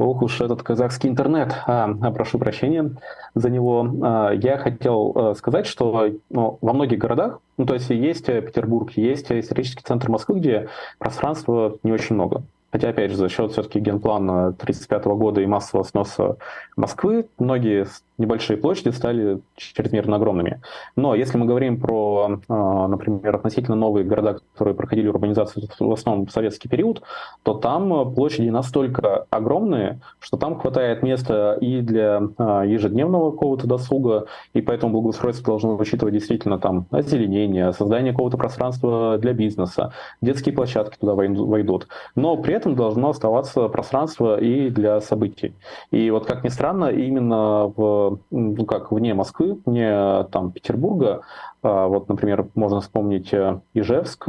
[0.00, 1.54] Ох уж этот казахский интернет.
[1.66, 2.90] А, а, прошу прощения
[3.34, 3.86] за него.
[4.02, 8.92] А, я хотел а, сказать, что ну, во многих городах, ну то есть есть Петербург,
[8.92, 12.42] есть исторический центр Москвы, где пространства не очень много.
[12.72, 16.36] Хотя, опять же, за счет все-таки генплана 1935 года и массового сноса
[16.76, 17.86] Москвы, многие
[18.20, 20.60] небольшие площади стали чрезмерно огромными.
[20.94, 26.26] Но если мы говорим про, а, например, относительно новые города, которые проходили урбанизацию в основном
[26.26, 27.02] в советский период,
[27.42, 34.26] то там площади настолько огромные, что там хватает места и для а, ежедневного какого-то досуга,
[34.52, 40.98] и поэтому благоустройство должно учитывать действительно там озеленение, создание какого-то пространства для бизнеса, детские площадки
[40.98, 41.88] туда войдут.
[42.14, 45.54] Но при этом должно оставаться пространство и для событий.
[45.90, 51.22] И вот как ни странно, именно в ну как, вне Москвы, вне там Петербурга,
[51.62, 54.26] а, вот, например, можно вспомнить э, Ижевск,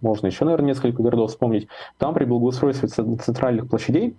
[0.00, 4.16] можно еще, наверное, несколько городов вспомнить, там при благоустройстве центральных площадей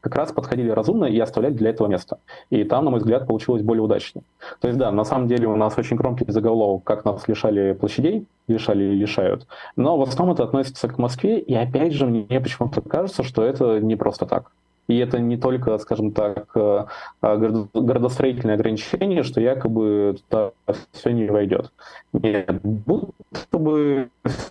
[0.00, 2.18] как раз подходили разумно и оставляли для этого место.
[2.50, 4.22] И там, на мой взгляд, получилось более удачно.
[4.60, 8.26] То есть, да, на самом деле у нас очень громкий заголовок, как нас лишали площадей,
[8.46, 9.46] лишали и лишают.
[9.76, 13.80] Но в основном это относится к Москве, и опять же, мне почему-то кажется, что это
[13.80, 14.50] не просто так.
[14.88, 16.86] И это не только, скажем так, э,
[17.22, 20.52] э, городостроительное ограничение, что якобы туда
[20.92, 21.72] все не войдет.
[22.14, 24.08] Нет, будто бы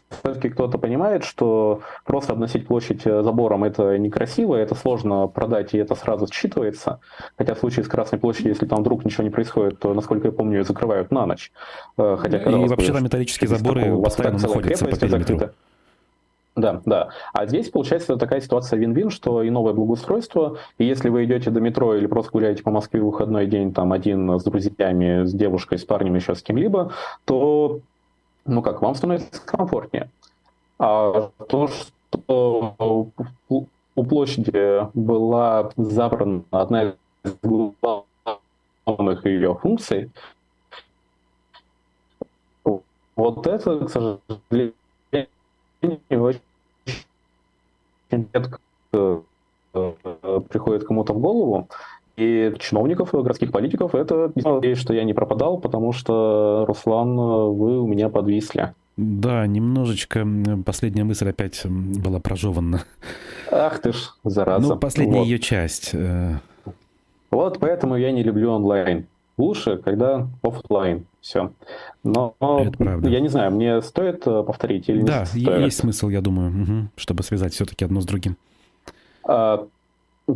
[0.09, 5.79] все-таки кто-то понимает, что просто обносить площадь э, забором это некрасиво, это сложно продать, и
[5.79, 6.99] это сразу считывается.
[7.35, 10.31] Хотя в случае с Красной площадью, если там вдруг ничего не происходит, то, насколько я
[10.31, 11.51] помню, ее закрывают на ночь.
[11.97, 15.49] Хотя, и вообще там металлические заборы постоянно находятся по периметру.
[16.57, 17.09] Да, да.
[17.33, 21.61] А здесь получается такая ситуация вин-вин, что и новое благоустройство, и если вы идете до
[21.61, 25.77] метро или просто гуляете по Москве в выходной день, там один с друзьями, с девушкой,
[25.77, 26.91] с парнем, еще с кем-либо,
[27.25, 27.79] то,
[28.45, 30.09] ну как, вам становится комфортнее.
[30.79, 33.13] А то, что
[33.95, 37.35] у площади была забрана одна из
[38.87, 40.09] главных ее функций,
[43.15, 44.73] вот это, к сожалению,
[46.09, 46.41] очень
[48.11, 48.59] редко
[48.93, 49.21] э,
[50.49, 51.67] приходит кому-то в голову.
[52.15, 57.85] И чиновников, городских политиков, это надеюсь, что я не пропадал, потому что, Руслан, вы у
[57.85, 58.73] меня подвисли.
[58.97, 60.27] Да, немножечко
[60.65, 62.83] последняя мысль опять была прожевана.
[63.51, 64.67] Ах ты ж, зараза.
[64.67, 65.25] Ну, последняя вот.
[65.25, 65.91] ее часть.
[65.93, 66.39] Э.
[67.29, 69.05] Вот поэтому я не люблю онлайн.
[69.37, 71.05] Лучше, когда офлайн.
[71.21, 71.51] Все.
[72.03, 75.59] Но я не знаю, мне стоит э, повторить или да, не стоит?
[75.59, 78.37] есть смысл, я думаю, угу, чтобы связать все-таки одно с другим.
[79.23, 79.67] А,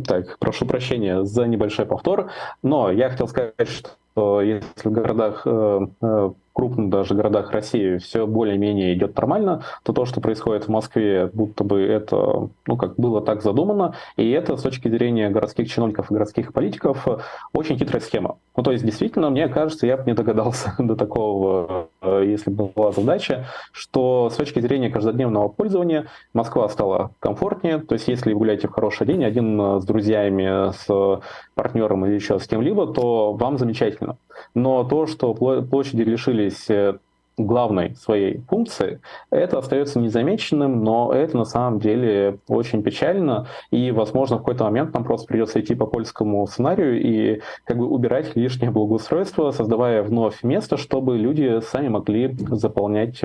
[0.04, 2.30] так, прошу прощения за небольшой повтор,
[2.62, 8.26] но я хотел сказать, что если в городах э, э, крупных даже городах России все
[8.26, 13.22] более-менее идет нормально, то то, что происходит в Москве, будто бы это, ну, как было
[13.22, 17.06] так задумано, и это с точки зрения городских чиновников и городских политиков
[17.54, 18.36] очень хитрая схема.
[18.56, 22.66] Ну, то есть, действительно, мне кажется, я бы не догадался до такого, э, если бы
[22.66, 28.38] была задача, что с точки зрения каждодневного пользования Москва стала комфортнее, то есть, если вы
[28.38, 31.20] гуляете в хороший день, один с друзьями, с
[31.54, 34.16] партнером или еще с кем-либо, то вам замечательно.
[34.54, 36.98] Но то, что площади лишились э,
[37.46, 39.00] главной своей функции,
[39.30, 44.94] это остается незамеченным, но это на самом деле очень печально, и, возможно, в какой-то момент
[44.94, 50.42] нам просто придется идти по польскому сценарию и как бы убирать лишнее благоустройство, создавая вновь
[50.42, 53.22] место, чтобы люди сами могли заполнять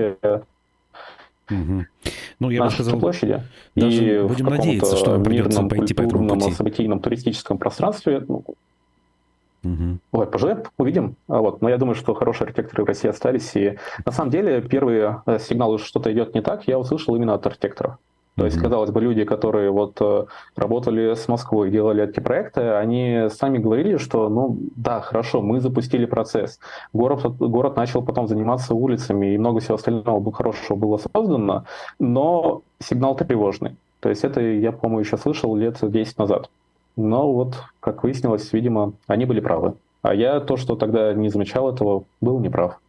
[1.50, 1.86] Угу.
[2.40, 3.42] Ну, я бы сказал, площади.
[3.76, 6.52] Даже и будем надеяться, что нам придется пойти по этому пути.
[6.52, 8.44] событийном туристическом пространстве ну,
[9.68, 9.98] Угу.
[10.12, 11.16] Вот, поживем, увидим.
[11.28, 13.56] А вот, но я думаю, что хорошие архитекторы в России остались.
[13.56, 17.34] И на самом деле первые э, сигналы, что что-то идет не так, я услышал именно
[17.34, 17.98] от архитекторов.
[18.38, 20.26] То есть, казалось бы, люди, которые вот э,
[20.56, 26.06] работали с Москвой, делали эти проекты, они сами говорили, что, ну, да, хорошо, мы запустили
[26.06, 26.60] процесс.
[26.94, 31.66] Город, город начал потом заниматься улицами, и много всего остального хорошего было создано,
[31.98, 33.76] но сигнал тревожный.
[34.02, 36.52] То есть это я, по-моему, еще слышал лет 10 назад.
[36.98, 39.76] Но вот, как выяснилось, видимо, они были правы.
[40.02, 42.80] А я то, что тогда не замечал этого, был неправ.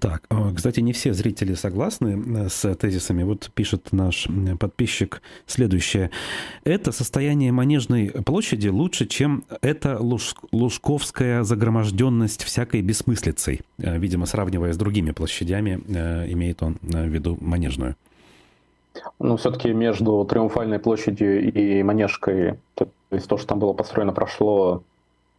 [0.00, 0.22] Так,
[0.56, 3.24] кстати, не все зрители согласны э, с тезисами.
[3.24, 4.26] Вот пишет наш
[4.58, 6.10] подписчик следующее.
[6.64, 10.34] Это состояние Манежной площади лучше, чем эта луж...
[10.50, 13.60] лужковская загроможденность всякой бессмыслицей.
[13.78, 17.96] Э, видимо, сравнивая с другими площадями, э, имеет он в виду Манежную.
[19.18, 24.82] Ну, все-таки между Триумфальной площадью и Манежкой, то есть то, что там было построено, прошло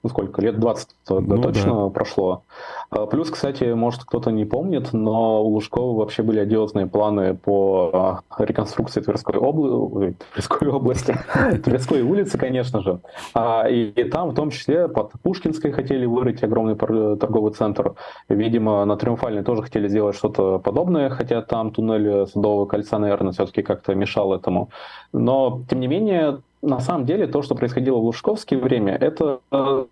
[0.04, 1.90] ну, сколько, лет 20 ну, точно да.
[1.90, 2.44] прошло.
[2.90, 7.90] А, плюс, кстати, может кто-то не помнит, но у Лужкова вообще были одиозные планы по
[7.94, 10.12] а, реконструкции Тверской, обла...
[10.34, 11.18] Тверской области,
[11.64, 13.00] Тверской улицы, конечно же.
[13.34, 17.94] А, и, и там в том числе под Пушкинской хотели вырыть огромный торговый центр.
[18.28, 23.62] Видимо, на Триумфальной тоже хотели сделать что-то подобное, хотя там туннель Садового кольца, наверное, все-таки
[23.62, 24.70] как-то мешал этому.
[25.14, 29.86] Но, тем не менее, на самом деле то, что происходило в Лужковское время, это э,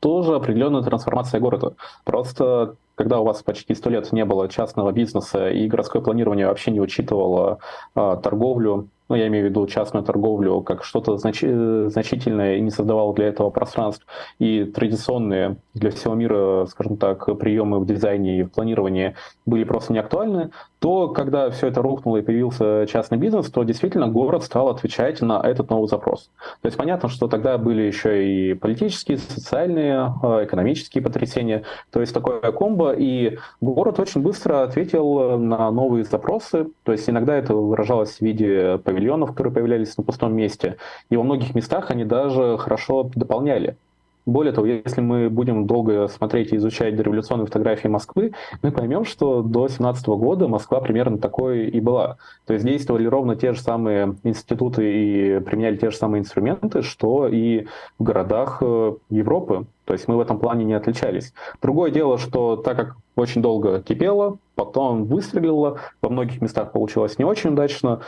[0.00, 1.74] тоже определенная трансформация города.
[2.04, 6.70] Просто когда у вас почти сто лет не было частного бизнеса и городское планирование вообще
[6.72, 7.58] не учитывало
[7.94, 12.60] а, торговлю, ну, я имею в виду частную торговлю, как что-то значи- э, значительное и
[12.60, 14.06] не создавал для этого пространств.
[14.38, 19.92] И традиционные для всего мира, скажем так, приемы в дизайне и в планировании были просто
[19.92, 20.50] не актуальны,
[20.82, 25.40] то когда все это рухнуло и появился частный бизнес, то действительно город стал отвечать на
[25.40, 26.28] этот новый запрос.
[26.60, 32.12] То есть понятно, что тогда были еще и политические, социальные, э, экономические потрясения, то есть
[32.12, 38.16] такое комбо, и город очень быстро ответил на новые запросы, то есть иногда это выражалось
[38.16, 40.78] в виде павильонов, которые появлялись на пустом месте.
[41.10, 43.76] И во многих местах они даже хорошо дополняли.
[44.24, 48.32] Более того, если мы будем долго смотреть и изучать дореволюционные фотографии Москвы,
[48.62, 52.18] мы поймем, что до 17 года Москва примерно такой и была.
[52.46, 57.26] То есть действовали ровно те же самые институты и применяли те же самые инструменты, что
[57.26, 57.66] и
[57.98, 59.66] в городах э, Европы.
[59.84, 61.34] То есть мы в этом плане не отличались.
[61.60, 67.24] Другое дело, что так как очень долго кипело, потом выстрелило, во многих местах получилось не
[67.24, 68.00] очень удачно,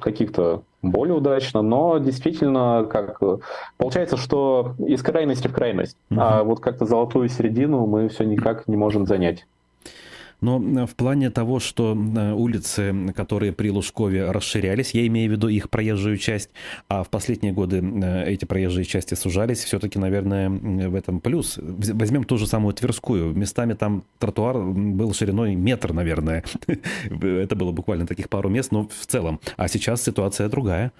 [0.00, 3.20] каких-то более удачно, но действительно, как
[3.76, 6.20] получается, что из крайности в крайность, угу.
[6.20, 9.46] а вот как-то золотую середину мы все никак не можем занять.
[10.40, 15.32] Но э, в плане того, что э, улицы, которые при Лужкове расширялись, я имею в
[15.32, 16.50] виду их проезжую часть,
[16.88, 21.58] а в последние годы э, эти проезжие части сужались, все-таки, наверное, в этом плюс.
[21.58, 23.34] Возьмем ту же самую Тверскую.
[23.34, 26.44] Местами там тротуар был шириной метр, наверное.
[27.10, 29.40] Это было буквально таких пару мест, но в целом.
[29.56, 30.92] А сейчас ситуация другая.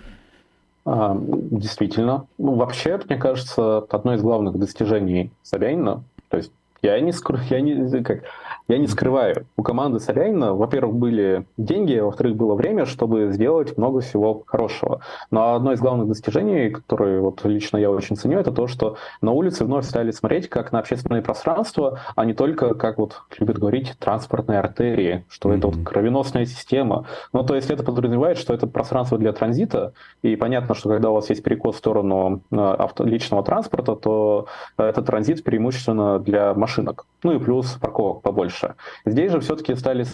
[0.84, 2.26] А, действительно.
[2.38, 7.60] Ну, вообще, мне кажется, одно из главных достижений Собянина, то есть я не скрою, я
[7.60, 8.22] не, как,
[8.70, 14.00] я не скрываю, у команды Собянина, во-первых, были деньги, во-вторых, было время, чтобы сделать много
[14.00, 15.00] всего хорошего.
[15.32, 19.32] Но одно из главных достижений, которое вот лично я очень ценю, это то, что на
[19.32, 23.96] улице вновь стали смотреть как на общественное пространство, а не только, как вот любят говорить,
[23.98, 25.58] транспортные артерии, что mm-hmm.
[25.58, 27.06] это вот кровеносная система.
[27.32, 31.14] Ну, то есть это подразумевает, что это пространство для транзита, и понятно, что когда у
[31.14, 37.06] вас есть перекос в сторону э, авто, личного транспорта, то это транзит преимущественно для машинок.
[37.24, 38.76] Ну и плюс парковок побольше дальше.
[39.04, 40.04] Здесь же все-таки стали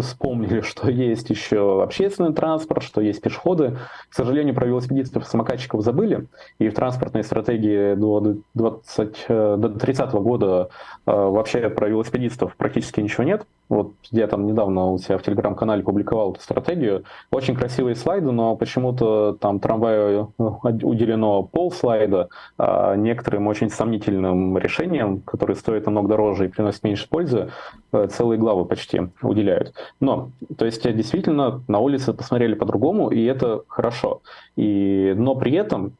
[0.00, 3.78] вспомнили, что есть еще общественный транспорт, что есть пешеходы.
[4.08, 6.26] К сожалению, про велосипедистов и самокатчиков забыли,
[6.58, 10.68] и в транспортной стратегии до, 20, э, до 30 года
[11.06, 13.46] э, вообще про велосипедистов практически ничего нет.
[13.68, 17.04] Вот я там недавно у себя в телеграм-канале публиковал эту стратегию.
[17.30, 20.42] Очень красивые слайды, но почему-то там трамваю э,
[20.82, 27.08] уделено пол слайда, а некоторым очень сомнительным решениям, которые стоят намного дороже и приносят меньше
[27.08, 27.50] пользы,
[27.92, 29.74] э, целые главы почти уделяют.
[30.00, 34.20] Но, то есть действительно на улице посмотрели по-другому, и это хорошо.
[34.54, 35.92] И, но при этом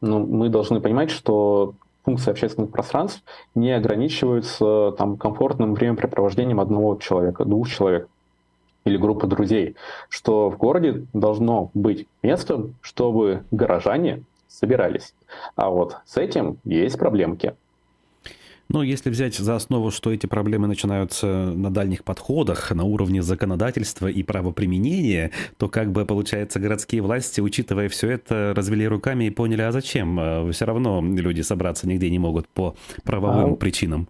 [0.00, 3.22] ну, мы должны понимать, что функции общественных пространств
[3.54, 8.08] не ограничиваются там, комфортным времяпрепровождением одного человека, двух человек
[8.84, 9.76] или группы друзей,
[10.08, 15.14] что в городе должно быть место, чтобы горожане собирались.
[15.56, 17.54] А вот с этим есть проблемки.
[18.68, 24.06] Но если взять за основу, что эти проблемы начинаются на дальних подходах, на уровне законодательства
[24.06, 29.62] и правоприменения, то как бы, получается, городские власти, учитывая все это, развели руками и поняли,
[29.62, 30.18] а зачем?
[30.20, 32.74] А все равно люди собраться нигде не могут по
[33.04, 33.56] правовым а...
[33.56, 34.08] причинам.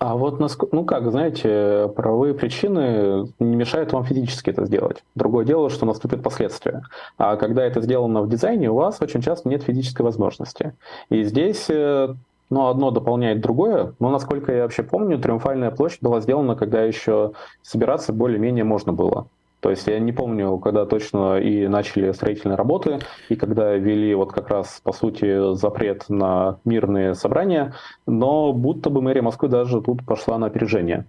[0.00, 0.40] А вот,
[0.72, 5.04] ну как, знаете, правовые причины не мешают вам физически это сделать.
[5.14, 6.84] Другое дело, что наступят последствия.
[7.18, 10.72] А когда это сделано в дизайне, у вас очень часто нет физической возможности.
[11.10, 12.14] И здесь э,
[12.50, 13.94] но одно дополняет другое.
[13.98, 17.32] Но, насколько я вообще помню, Триумфальная площадь была сделана, когда еще
[17.62, 19.28] собираться более-менее можно было.
[19.60, 24.32] То есть я не помню, когда точно и начали строительные работы, и когда ввели вот
[24.32, 27.74] как раз, по сути, запрет на мирные собрания,
[28.06, 31.06] но будто бы мэрия Москвы даже тут пошла на опережение.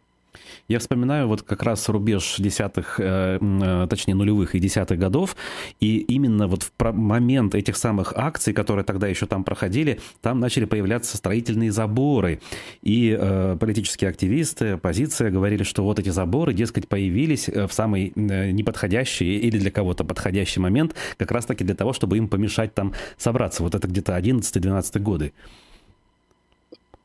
[0.71, 5.35] Я вспоминаю вот как раз рубеж десятых, э, э, точнее нулевых и десятых годов,
[5.81, 10.63] и именно вот в момент этих самых акций, которые тогда еще там проходили, там начали
[10.63, 12.39] появляться строительные заборы.
[12.81, 19.39] И э, политические активисты, оппозиция говорили, что вот эти заборы, дескать, появились в самый неподходящий
[19.39, 23.61] или для кого-то подходящий момент, как раз-таки для того, чтобы им помешать там собраться.
[23.63, 25.33] Вот это где-то 11-12 годы.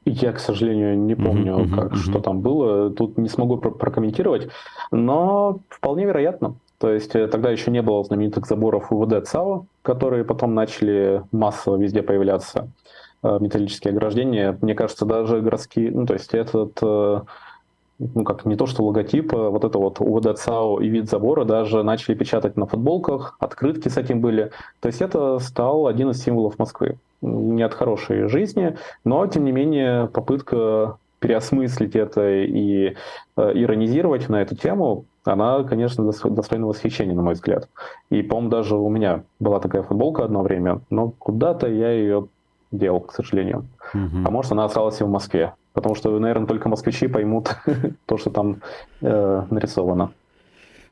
[0.09, 1.97] Я, к сожалению, не помню, uh-huh, как, uh-huh.
[1.97, 2.91] что там было.
[2.91, 4.49] Тут не смогу про- прокомментировать,
[4.93, 6.55] но вполне вероятно.
[6.79, 11.77] То есть э, тогда еще не было знаменитых заборов УВД ЦАО, которые потом начали массово
[11.77, 12.71] везде появляться,
[13.25, 14.57] э, металлические ограждения.
[14.61, 17.21] Мне кажется, даже городские, ну то есть этот э,
[17.99, 21.45] ну, как не то что логотип, а вот это вот УВД ЦАО и вид забора
[21.45, 24.51] даже начали печатать на футболках, открытки с этим были.
[24.81, 26.99] То есть это стал один из символов Москвы.
[27.23, 32.95] Не от хорошей жизни, но, тем не менее, попытка переосмыслить это и
[33.37, 37.69] э, иронизировать на эту тему, она, конечно, достойна восхищения, на мой взгляд.
[38.11, 42.29] И, по-моему, даже у меня была такая футболка одно время, но куда-то я ее
[42.71, 43.67] делал, к сожалению.
[43.95, 44.25] Угу.
[44.25, 47.55] А может, она осталась и в Москве потому что, наверное, только москвичи поймут
[48.07, 48.63] то, что там
[49.03, 50.11] э, нарисовано.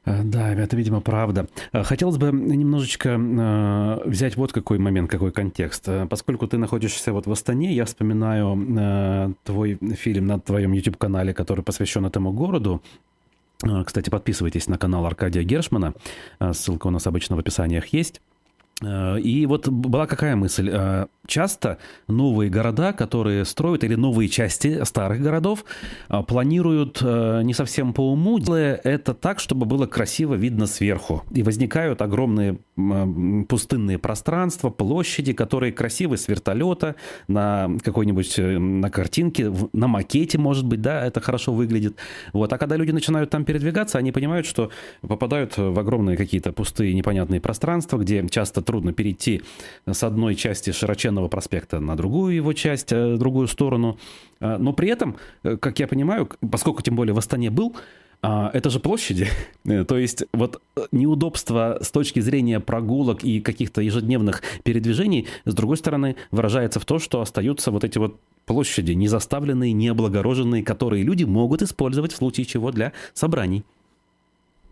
[0.05, 1.47] Э, да, это, видимо, правда.
[1.73, 5.89] Э, хотелось бы немножечко э, взять вот какой момент, какой контекст.
[6.09, 12.05] Поскольку ты находишься вот в Астане, я вспоминаю твой фильм на твоем YouTube-канале, который посвящен
[12.07, 12.83] этому городу.
[13.87, 15.95] Кстати, подписывайтесь на канал Аркадия Гершмана.
[16.53, 18.21] Ссылка у нас обычно в описаниях есть.
[18.83, 20.71] И вот была какая мысль?
[21.27, 25.65] часто новые города, которые строят, или новые части старых городов,
[26.09, 31.23] а, планируют э, не совсем по уму, делая это так, чтобы было красиво видно сверху.
[31.31, 32.59] И возникают огромные
[33.49, 36.97] пустынные пространства, площади, которые красивы с вертолета,
[37.29, 41.97] на какой-нибудь, э, на картинке, на макете, может быть, да, это хорошо выглядит.
[42.33, 42.53] Вот.
[42.53, 44.71] А когда люди начинают там передвигаться, они понимают, что
[45.01, 49.43] попадают в огромные какие-то пустые непонятные пространства, где часто трудно перейти
[49.87, 53.99] с одной части широченного проспекта на другую его часть, э, другую сторону.
[54.41, 57.75] Э, но при этом, э, как я понимаю, поскольку тем более в Астане был,
[58.23, 59.29] это же площади.
[59.87, 60.63] То есть вот
[60.93, 66.99] неудобство с точки зрения прогулок и каких-то ежедневных передвижений, с другой стороны, выражается в том,
[67.01, 72.17] что остаются вот эти вот площади, не заставленные, не облагороженные, которые люди могут использовать в
[72.17, 73.63] случае чего для собраний.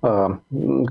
[0.02, 0.38] А,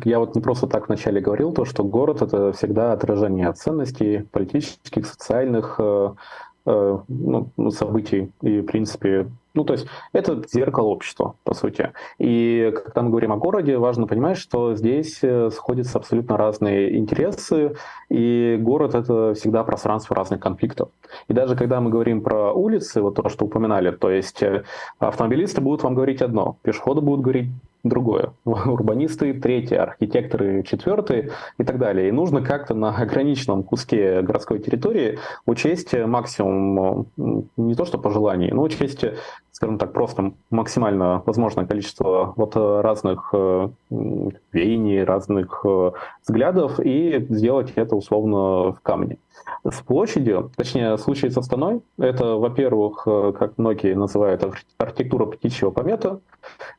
[0.06, 5.06] я вот не просто так вначале говорил, то, что город— это всегда отражение ценностей политических,
[5.06, 6.14] социальных э,
[6.66, 11.92] э, ну, событий и, в принципе, ну, то есть это зеркало общества, по сути.
[12.20, 17.76] И когда мы говорим о городе, важно понимать, что здесь э, сходятся абсолютно разные интересы,
[18.08, 20.88] и город— это всегда пространство разных конфликтов.
[21.28, 24.42] И даже когда мы говорим про улицы, вот то, что упоминали, то есть
[25.00, 27.50] автомобилисты будут вам говорить одно, пешеходы будут говорить
[27.84, 28.34] другое.
[28.46, 32.10] Урбанисты третье, архитекторы четвертые и так далее.
[32.10, 37.08] И нужно как-то на ограниченном куске городской территории учесть максимум,
[37.58, 39.04] не то что пожеланий, но учесть,
[39.52, 43.70] скажем так, просто максимально возможное количество вот разных э,
[44.52, 45.92] веяний, разных э,
[46.24, 49.18] взглядов и сделать это условно в камне.
[49.64, 54.44] С площадью, точнее, случай со Станой, это, во-первых, э, как многие называют,
[54.78, 56.20] архитектура птичьего помета,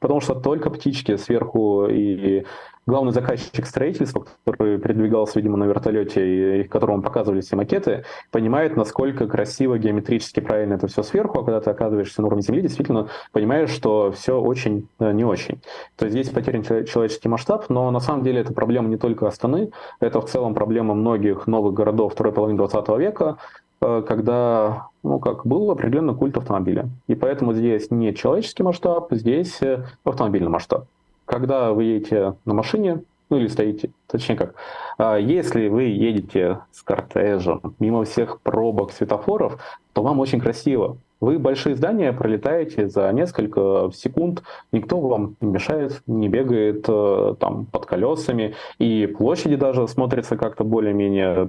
[0.01, 2.45] потому что только птички сверху и
[2.87, 9.27] главный заказчик строительства, который передвигался, видимо, на вертолете, и которому показывали все макеты, понимает, насколько
[9.27, 13.71] красиво, геометрически правильно это все сверху, а когда ты оказываешься на уровне Земли, действительно понимаешь,
[13.71, 15.61] что все очень э, не очень.
[15.97, 19.71] То есть здесь потерян человеческий масштаб, но на самом деле это проблема не только Астаны,
[20.01, 23.39] это в целом проблема многих новых городов второй половины 20 века,
[23.81, 26.89] э, когда ну, как был определенный культ автомобиля.
[27.07, 30.87] И поэтому здесь не человеческий масштаб, здесь э, автомобильный масштаб
[31.33, 34.55] когда вы едете на машине, ну или стоите, точнее как,
[34.99, 39.59] а, если вы едете с кортежем мимо всех пробок, светофоров,
[39.95, 40.99] то вам очень красиво.
[41.21, 44.43] Вы большие здания пролетаете за несколько секунд,
[44.73, 50.65] никто вам не мешает, не бегает э, там под колесами, и площади даже смотрятся как-то
[50.65, 51.49] более-менее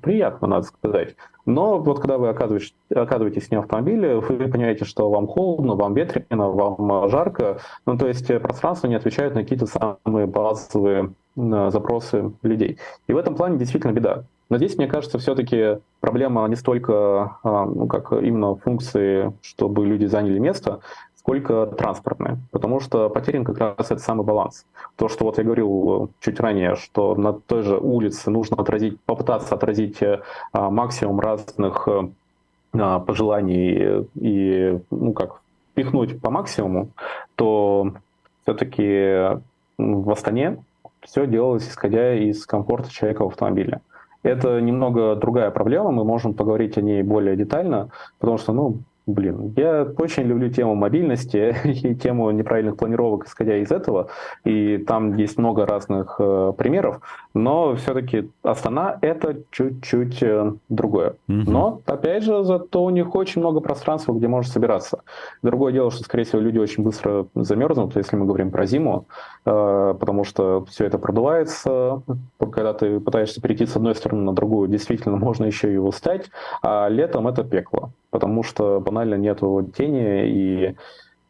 [0.00, 1.16] приятно, надо сказать.
[1.44, 6.50] Но вот когда вы оказываетесь, оказываетесь на автомобиле, вы понимаете, что вам холодно, вам ветрено,
[6.50, 7.58] вам жарко.
[7.86, 12.78] Ну, то есть пространство не отвечает на какие-то самые базовые запросы людей.
[13.06, 14.24] И в этом плане действительно беда.
[14.52, 20.04] Но здесь, мне кажется, все-таки проблема не столько а, ну, как именно функции, чтобы люди
[20.04, 20.80] заняли место,
[21.22, 24.66] сколько транспортные, потому что потерян как раз этот самый баланс.
[24.96, 29.54] То, что вот я говорил чуть ранее, что на той же улице нужно отразить, попытаться
[29.54, 31.86] отразить а, максимум разных
[32.74, 35.40] а, пожеланий и, ну как,
[35.74, 36.88] пихнуть по максимуму,
[37.36, 37.92] то
[38.42, 39.38] все-таки
[39.78, 40.64] в Астане
[41.02, 43.80] все делалось исходя из комфорта человека в автомобиле.
[44.24, 49.52] Это немного другая проблема, мы можем поговорить о ней более детально, потому что, ну, Блин,
[49.56, 54.08] я очень люблю тему мобильности и тему неправильных планировок, исходя из этого.
[54.44, 57.00] И там есть много разных э, примеров,
[57.34, 61.16] но все-таки Астана это чуть-чуть э, другое.
[61.28, 61.50] Угу.
[61.50, 65.02] Но, опять же, зато у них очень много пространства, где можно собираться.
[65.42, 69.06] Другое дело, что, скорее всего, люди очень быстро замерзнут, если мы говорим про зиму,
[69.44, 72.02] э, потому что все это продувается.
[72.38, 76.30] Когда ты пытаешься перейти с одной стороны на другую, действительно можно еще и устать,
[76.62, 80.76] а летом это пекло потому что банально нету тени, и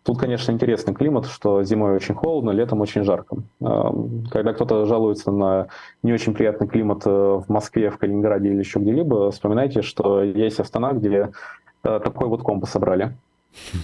[0.02, 3.36] тут, конечно, интересный климат, что зимой очень холодно, летом очень жарко.
[3.60, 5.68] Когда кто-то жалуется на
[6.02, 10.58] не очень приятный климат э, в Москве, в Калининграде или еще где-либо, вспоминайте, что есть
[10.58, 11.30] Астана, где
[11.84, 13.14] э, такой вот компас собрали.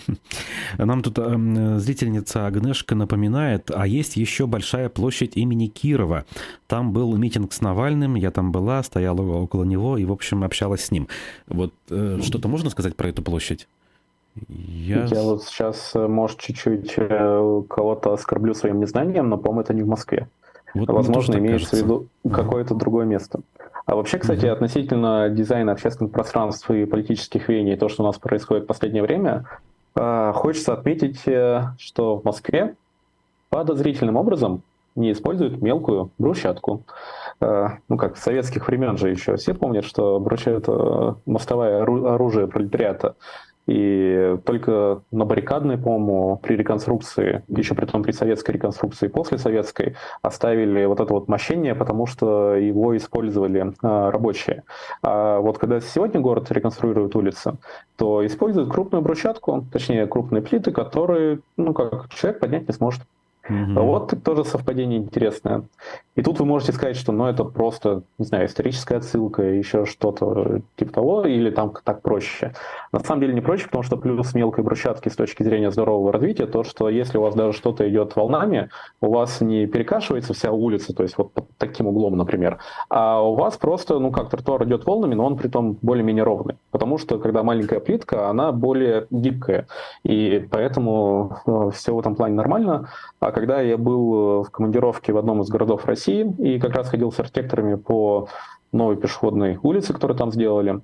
[0.79, 6.25] Нам тут э, зрительница Агнешка напоминает, а есть еще большая площадь имени Кирова.
[6.67, 10.85] Там был митинг с Навальным, я там была, стояла около него и, в общем, общалась
[10.85, 11.09] с ним.
[11.47, 13.69] Вот э, что-то можно сказать про эту площадь?
[14.49, 15.05] Я...
[15.05, 19.83] я вот сейчас, э, может, чуть-чуть э, кого-то оскорблю своим незнанием, но, по-моему, это не
[19.83, 20.29] в Москве.
[20.75, 23.41] Вот Возможно, имеется в виду какое-то другое место.
[23.89, 24.53] А вообще, кстати, угу.
[24.53, 29.47] относительно дизайна общественных пространств и политических веяний, то, что у нас происходит в последнее время,
[29.95, 32.75] а, хочется отметить, э, что в Москве
[33.49, 34.61] подозрительным образом
[34.95, 36.83] не используют мелкую брусчатку.
[37.41, 42.47] А, ну, как с советских времен же еще все помнят, что брусчатка– это мостовое оружие
[42.47, 43.17] пролетариата.
[43.69, 49.95] И только на баррикадной, по-моему, при реконструкции, еще при том при советской реконструкции, после советской,
[50.23, 54.63] оставили вот это вот мощение, потому что его использовали а, рабочие.
[55.03, 57.59] А вот когда сегодня город реконструирует улицы,
[57.97, 63.03] то используют крупную брусчатку, точнее крупные плиты, которые, ну, как человек поднять не сможет.
[63.49, 63.81] Угу.
[63.81, 65.65] Вот тоже совпадение интересное.
[66.17, 70.61] И тут вы можете сказать, что ну, это просто, не знаю, историческая отсылка, еще что-то
[70.77, 72.53] типа того, или там так проще.
[72.93, 76.47] На самом деле не проще, потому что плюс мелкой брусчатки с точки зрения здорового развития,
[76.47, 78.71] то, что если у вас даже что-то идет волнами,
[79.01, 82.59] у вас не перекашивается вся улица, то есть вот под таким углом, например,
[82.91, 86.57] а у вас просто, ну как, тротуар идет волнами, но он при том более-менее ровный.
[86.71, 89.67] Потому что когда маленькая плитка, она более гибкая.
[90.05, 92.89] И поэтому э, все в этом плане нормально.
[93.21, 97.13] А когда я был в командировке в одном из городов России, и как раз ходил
[97.13, 98.27] с архитекторами по
[98.73, 100.81] новой пешеходной улице, которую там сделали.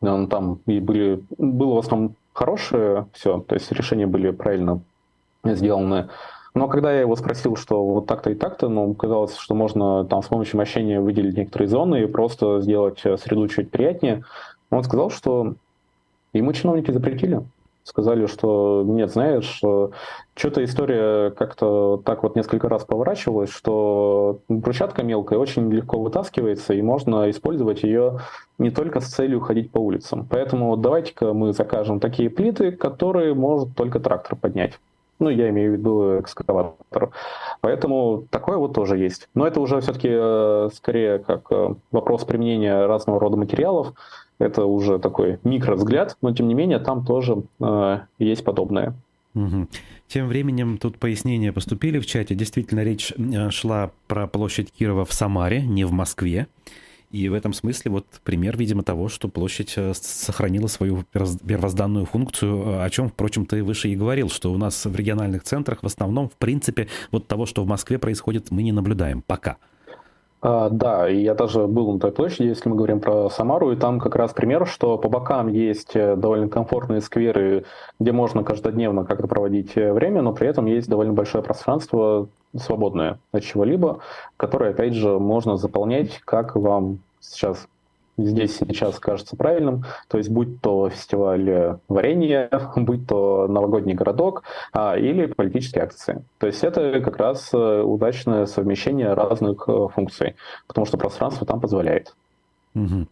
[0.00, 4.80] Там и были, было в основном хорошее все, то есть решения были правильно
[5.44, 6.10] сделаны.
[6.52, 10.22] Но когда я его спросил, что вот так-то и так-то, ну, казалось, что можно там
[10.22, 14.24] с помощью мощения выделить некоторые зоны и просто сделать среду чуть приятнее,
[14.68, 15.54] он сказал, что
[16.34, 17.40] ему чиновники запретили
[17.88, 19.60] сказали, что нет, знаешь,
[20.34, 26.82] что-то история как-то так вот несколько раз поворачивалась, что брусчатка мелкая очень легко вытаскивается, и
[26.82, 28.20] можно использовать ее
[28.58, 30.26] не только с целью ходить по улицам.
[30.28, 34.78] Поэтому давайте-ка мы закажем такие плиты, которые может только трактор поднять.
[35.18, 37.10] Ну, я имею в виду экскаватор.
[37.60, 39.28] Поэтому такое вот тоже есть.
[39.34, 43.94] Но это уже все-таки э, скорее как э, вопрос применения разного рода материалов.
[44.38, 48.94] Это уже такой микровзгляд, но тем не менее там тоже э, есть подобное.
[49.34, 49.68] Угу.
[50.08, 52.34] Тем временем тут пояснения поступили в чате.
[52.34, 56.46] Действительно, речь э, шла про площадь Кирова в Самаре, не в Москве.
[57.10, 62.58] И в этом смысле вот пример, видимо, того, что площадь э, сохранила свою первозданную функцию,
[62.58, 65.86] э, о чем, впрочем, ты выше и говорил, что у нас в региональных центрах в
[65.86, 69.56] основном, в принципе, вот того, что в Москве происходит, мы не наблюдаем пока.
[70.40, 73.76] А, да, и я даже был на той площади, если мы говорим про Самару, и
[73.76, 77.64] там как раз пример, что по бокам есть э, довольно комфортные скверы,
[77.98, 83.18] где можно каждодневно как-то проводить э, время, но при этом есть довольно большое пространство свободное
[83.32, 83.98] от чего-либо,
[84.36, 87.66] которое, опять же, можно заполнять, как вам сейчас
[88.18, 89.84] здесь сейчас кажется правильным.
[90.08, 94.42] То есть будь то фестиваль варенья, будь то новогодний городок
[94.72, 96.24] а, или политические акции.
[96.38, 101.60] То есть это как раз э, удачное совмещение разных э, функций, потому что пространство там
[101.60, 102.14] позволяет.
[102.74, 103.06] Угу.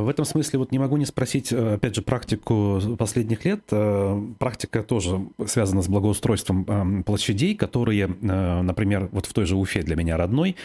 [0.00, 3.60] В этом смысле вот не могу не спросить, э, опять же, практику последних лет.
[3.70, 9.56] Э, практика тоже связана с благоустройством эм, площадей, которые, э, например, вот в той же
[9.56, 10.56] Уфе для меня родной,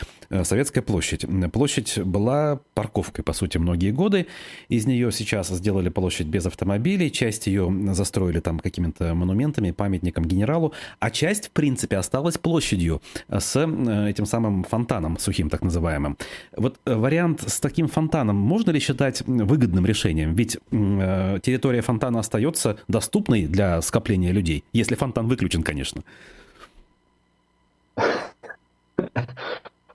[0.44, 1.26] Советская площадь.
[1.54, 4.28] Площадь была парковкой, по сути, многие годы.
[4.68, 10.74] Из нее сейчас сделали площадь без автомобилей, часть ее застроили там какими-то монументами, памятником генералу,
[11.00, 16.18] а часть, в принципе, осталась площадью с этим самым фонтаном сухим, так называемым.
[16.56, 20.36] Вот вариант с таким фонтаном можно ли считать считать выгодным решением?
[20.36, 26.04] Ведь э, территория фонтана остается доступной для скопления людей, если фонтан выключен, конечно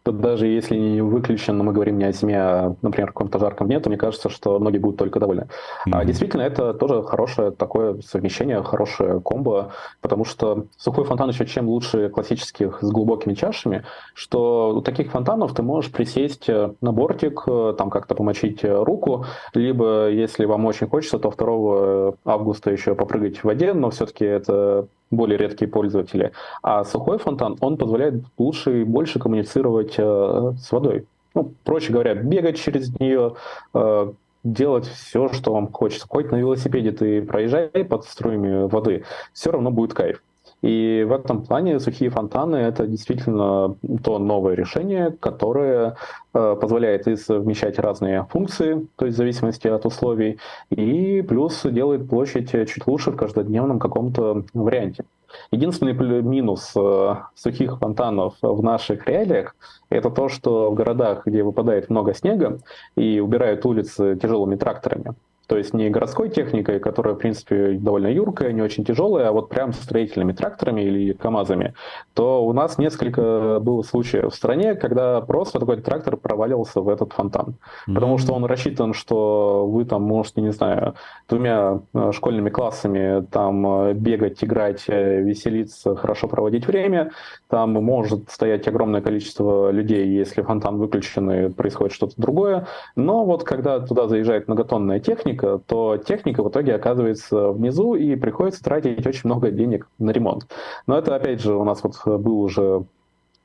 [0.03, 3.39] то даже если не выключен, но мы говорим не о зиме, а, например, о каком-то
[3.39, 5.43] жарком дне, то мне кажется, что многие будут только довольны.
[5.87, 5.91] Mm-hmm.
[5.93, 11.69] А действительно, это тоже хорошее такое совмещение, хорошее комбо, потому что сухой фонтан еще чем
[11.69, 13.85] лучше классических с глубокими чашами,
[14.15, 18.83] что у таких фонтанов ты можешь присесть э, на бортик, э, там как-то помочить э,
[18.83, 24.25] руку, либо, если вам очень хочется, то 2 августа еще попрыгать в воде, но все-таки
[24.25, 26.33] это более редкие пользователи.
[26.63, 31.07] А сухой фонтан, он позволяет лучше и больше коммуницировать э, с водой.
[31.35, 33.37] Ну, проще говоря, бегать через нее,
[33.75, 36.07] э, делать все, что вам хочется.
[36.09, 40.23] Хоть на велосипеде ты проезжай под струями воды, все равно будет кайф.
[40.63, 45.97] И в этом плане сухие фонтаны– это действительно то новое решение, которое
[46.35, 50.39] э, позволяет и совмещать разные функции, то есть в зависимости от условий,
[50.71, 55.05] и плюс делает площадь чуть лучше в каждодневном каком-то варианте.
[55.51, 59.57] Единственный минус э, сухих фонтанов в наших реалиях–
[59.89, 62.59] это то, что в городах, где выпадает много снега
[62.97, 65.15] и убирают улицы тяжелыми тракторами,
[65.47, 69.49] то есть не городской техникой, которая, в принципе, довольно юркая, не очень тяжелая, а вот
[69.49, 71.75] прям строительными тракторами или КАМАЗами,
[72.15, 77.13] то у нас несколько было случаев в стране, когда просто такой трактор проваливался в этот
[77.13, 77.57] фонтан.
[77.89, 77.95] Mm-hmm.
[77.95, 80.95] Потому что он рассчитан, что вы там можете, не знаю,
[81.29, 87.11] двумя э, школьными классами там э, бегать, играть, э, веселиться, хорошо проводить время.
[87.49, 92.67] Там может стоять огромное количество людей, если фонтан выключен и происходит что-то другое.
[92.97, 98.17] Но вот когда туда заезжает многотонная техника, техника, то техника в итоге оказывается внизу и
[98.17, 100.47] приходится тратить очень много денег на ремонт.
[100.87, 102.85] Но это, опять же, у нас вот был уже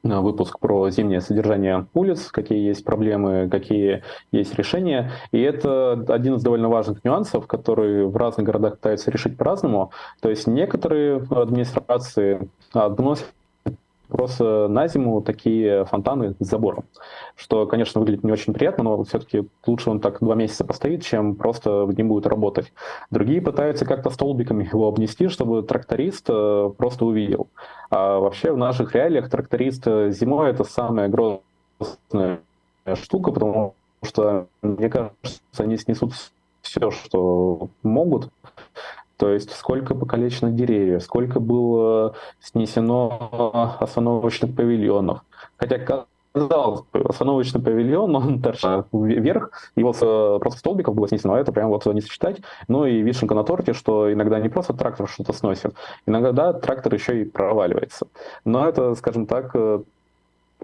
[0.03, 5.11] э, выпуск про зимнее содержание улиц, какие есть проблемы, какие есть решения.
[5.31, 9.91] И это один из довольно важных нюансов, которые в разных городах пытаются решить по-разному.
[10.21, 13.27] То есть некоторые администрации вносят
[14.07, 16.85] просто на зиму такие фонтаны с забором,
[17.35, 21.35] что, конечно, выглядит не очень приятно, но все-таки лучше он так два месяца постоит, чем
[21.35, 22.71] просто в нем будет работать.
[23.11, 27.47] Другие пытаются как-то столбиками его обнести, чтобы тракторист э, просто увидел.
[27.89, 32.39] А вообще в наших реалиях тракторист э, зимой это самая грозная
[32.95, 36.13] штука, потому что, мне кажется, они снесут
[36.61, 38.29] все, что могут,
[39.17, 45.21] то есть сколько покалечено деревьев, сколько было снесено остановочных павильонов.
[45.57, 45.79] Хотя
[46.33, 49.91] казалось бы, остановочный павильон, он торчал вверх, его
[50.39, 52.41] просто столбиков было снесено, а это прям вот не сочетать.
[52.67, 55.73] Ну и вишенка на торте, что иногда не просто трактор что-то сносит,
[56.05, 58.07] иногда трактор еще и проваливается.
[58.45, 59.81] Но это, скажем так, э,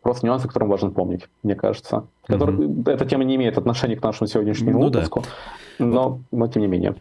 [0.02, 2.06] просто нюансы, которые важно помнить, мне кажется.
[2.28, 2.92] Который, mm-hmm.
[2.92, 5.24] Эта тема не имеет отношения к нашему сегодняшнему ну, выпуску,
[5.80, 5.86] да.
[5.86, 6.96] но, но тем не менее.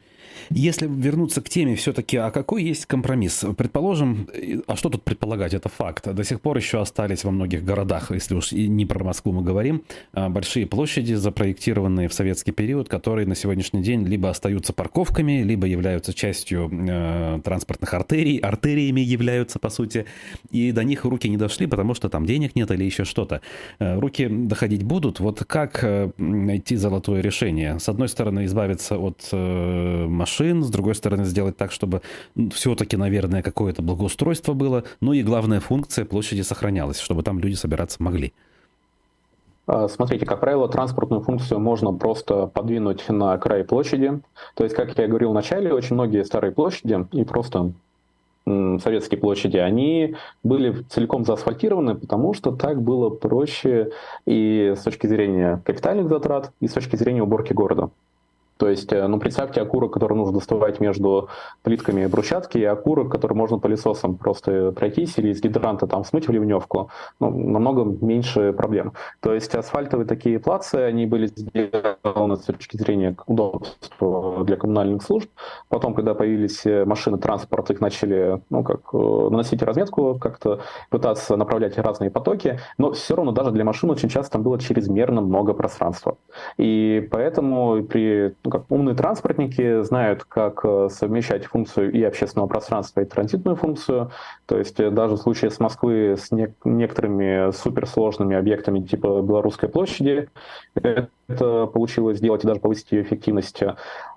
[0.50, 3.44] Если вернуться к теме все-таки, а какой есть компромисс?
[3.56, 4.28] Предположим,
[4.66, 6.12] а что тут предполагать, это факт.
[6.12, 9.42] До сих пор еще остались во многих городах, если уж и не про Москву мы
[9.42, 9.82] говорим,
[10.12, 15.66] а, большие площади, запроектированные в советский период, которые на сегодняшний день либо остаются парковками, либо
[15.66, 20.06] являются частью э, транспортных артерий, артериями являются, по сути,
[20.50, 23.40] и до них руки не дошли, потому что там денег нет или еще что-то.
[23.78, 25.20] Э, руки доходить будут.
[25.20, 27.78] Вот как э, найти золотое решение?
[27.78, 32.00] С одной стороны, избавиться от э, машин, машин, с другой стороны сделать так, чтобы
[32.52, 38.02] все-таки, наверное, какое-то благоустройство было, ну и главная функция площади сохранялась, чтобы там люди собираться
[38.02, 38.32] могли.
[39.66, 44.20] А, смотрите, как правило, транспортную функцию можно просто подвинуть на край площади.
[44.54, 47.72] То есть, как я говорил в начале, очень многие старые площади и просто
[48.44, 53.90] советские площади, они были целиком заасфальтированы, потому что так было проще
[54.26, 57.90] и с точки зрения капитальных затрат, и с точки зрения уборки города.
[58.62, 61.28] То есть, э, ну, представьте окурок, который нужно доставать между
[61.62, 66.30] плитками брусчатки, и окурок, который можно пылесосом просто пройтись или из гидранта там смыть в
[66.30, 66.88] ливневку.
[67.18, 68.92] Ну, намного меньше проблем.
[69.18, 75.28] То есть асфальтовые такие плацы, они были сделаны с точки зрения удобства для коммунальных служб.
[75.68, 81.34] Потом, когда появились э, машины транспорта, их начали, ну, как, э, наносить разметку, как-то пытаться
[81.36, 85.52] направлять разные потоки, но все равно даже для машин очень часто там было чрезмерно много
[85.52, 86.16] пространства.
[86.58, 93.00] И поэтому при ну, как умные транспортники знают, как э, совмещать функцию и общественного пространства,
[93.00, 94.10] и транзитную функцию.
[94.44, 99.70] То есть э, даже в случае с Москвы с не- некоторыми суперсложными объектами типа Белорусской
[99.70, 100.28] площади
[100.74, 103.62] это получилось сделать и даже повысить ее эффективность.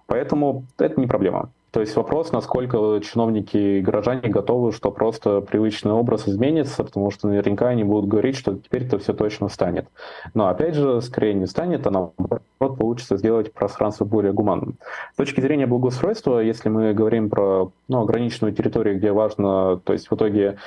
[0.06, 1.52] Поэтому это не проблема.
[1.76, 7.28] То есть вопрос, насколько чиновники и горожане готовы, что просто привычный образ изменится, потому что
[7.28, 9.86] наверняка они будут говорить, что теперь это все точно станет.
[10.34, 14.78] Но опять же, скорее не станет, а наоборот получится сделать пространство более гуманным.
[15.16, 20.10] С точки зрения благоустройства, если мы говорим про ну, ограниченную территорию, где важно, то есть
[20.10, 20.58] в итоге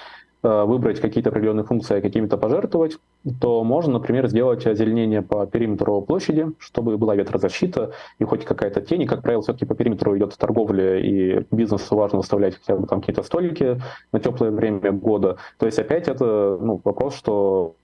[0.42, 2.98] выбрать какие-то определенные функции, а какими-то пожертвовать,
[3.40, 9.02] то можно, например, сделать озеленение по периметру площади, чтобы была ветрозащита и хоть какая-то тень.
[9.02, 13.00] И, как правило, все-таки по периметру идет торговля, и бизнесу важно выставлять хотя бы там
[13.00, 13.80] какие-то столики
[14.12, 15.38] на теплое время года.
[15.58, 17.74] То есть опять это ну, вопрос, что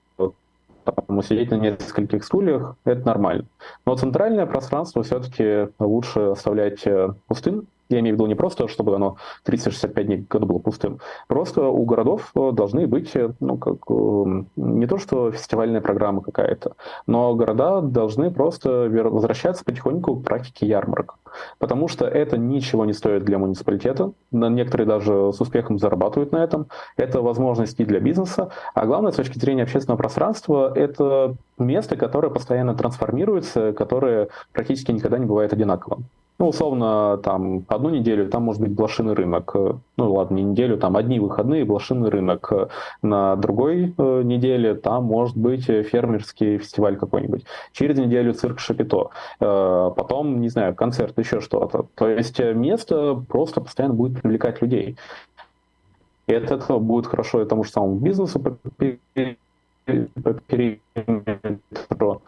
[0.85, 3.45] там, сидеть на нескольких стульях, это нормально.
[3.85, 8.95] Но центральное пространство все-таки лучше оставлять э, пустым, я имею в виду не просто, чтобы
[8.95, 10.99] оно 365 дней году было пустым.
[11.27, 16.21] Просто у городов э, должны быть, э, ну, как, э, не то что фестивальная программа
[16.21, 16.75] какая-то,
[17.07, 21.15] но города должны просто возвращаться потихоньку к практике ярмарок.
[21.59, 24.11] Потому что это ничего не стоит для муниципалитета.
[24.31, 26.67] Некоторые даже с успехом зарабатывают на этом.
[26.97, 28.49] Это возможности для бизнеса.
[28.73, 35.17] А главное, с точки зрения общественного пространства, это место, которое постоянно трансформируется, которое практически никогда
[35.17, 36.05] не бывает одинаковым.
[36.37, 39.55] Ну, условно, там, одну неделю там может быть блошиный рынок.
[39.95, 42.51] Ну, ладно, не неделю, там, одни выходные, блошиный рынок.
[43.01, 47.45] На другой э, неделе там может быть фермерский фестиваль какой-нибудь.
[47.71, 49.11] Через неделю цирк Шапито.
[49.39, 51.87] Э, потом, не знаю, концерт, еще что-то.
[51.95, 54.95] То есть э, место просто постоянно будет привлекать людей.
[56.27, 58.51] И от этого будет хорошо и тому же самому бизнесу по
[60.47, 62.21] периметру.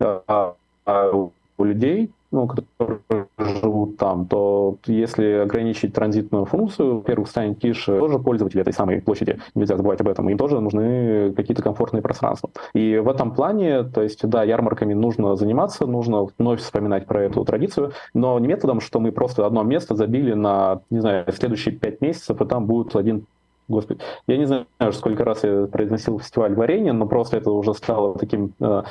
[0.00, 0.54] А,
[0.84, 7.98] а у людей ну, которые живут там, то если ограничить транзитную функцию, во-первых, станет тише
[7.98, 12.50] тоже пользователи этой самой площади, нельзя забывать об этом, им тоже нужны какие-то комфортные пространства.
[12.74, 17.44] И в этом плане, то есть, да, ярмарками нужно заниматься, нужно вновь вспоминать про эту
[17.44, 22.00] традицию, но не методом, что мы просто одно место забили на, не знаю, следующие пять
[22.00, 23.24] месяцев, и там будет один
[23.68, 28.16] Господи, я не знаю, сколько раз я произносил фестиваль варенья, но просто это уже стало
[28.18, 28.82] таким э,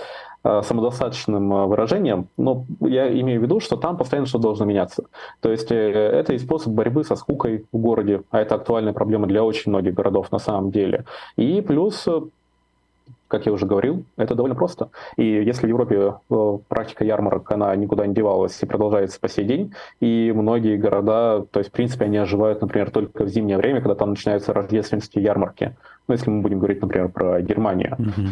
[0.64, 2.28] самодостаточным э, выражением.
[2.38, 5.06] Но я имею в виду, что там постоянно что-то должно меняться.
[5.42, 9.28] То есть э, это и способ борьбы со скукой в городе, а это актуальная проблема
[9.28, 11.06] для очень многих городов на самом деле.
[11.36, 12.22] И плюс э,
[13.28, 14.90] как я уже говорил, это довольно просто.
[15.18, 19.46] И если в Европе э, практика ярмарок, она никуда не девалась и продолжается по сей
[19.46, 23.82] день, и многие города, то есть, в принципе, они оживают, например, только в зимнее время,
[23.82, 25.76] когда там начинаются рождественские ярмарки.
[26.08, 27.96] Ну, если мы будем говорить, например, про Германию.
[28.00, 28.28] Mm-hmm.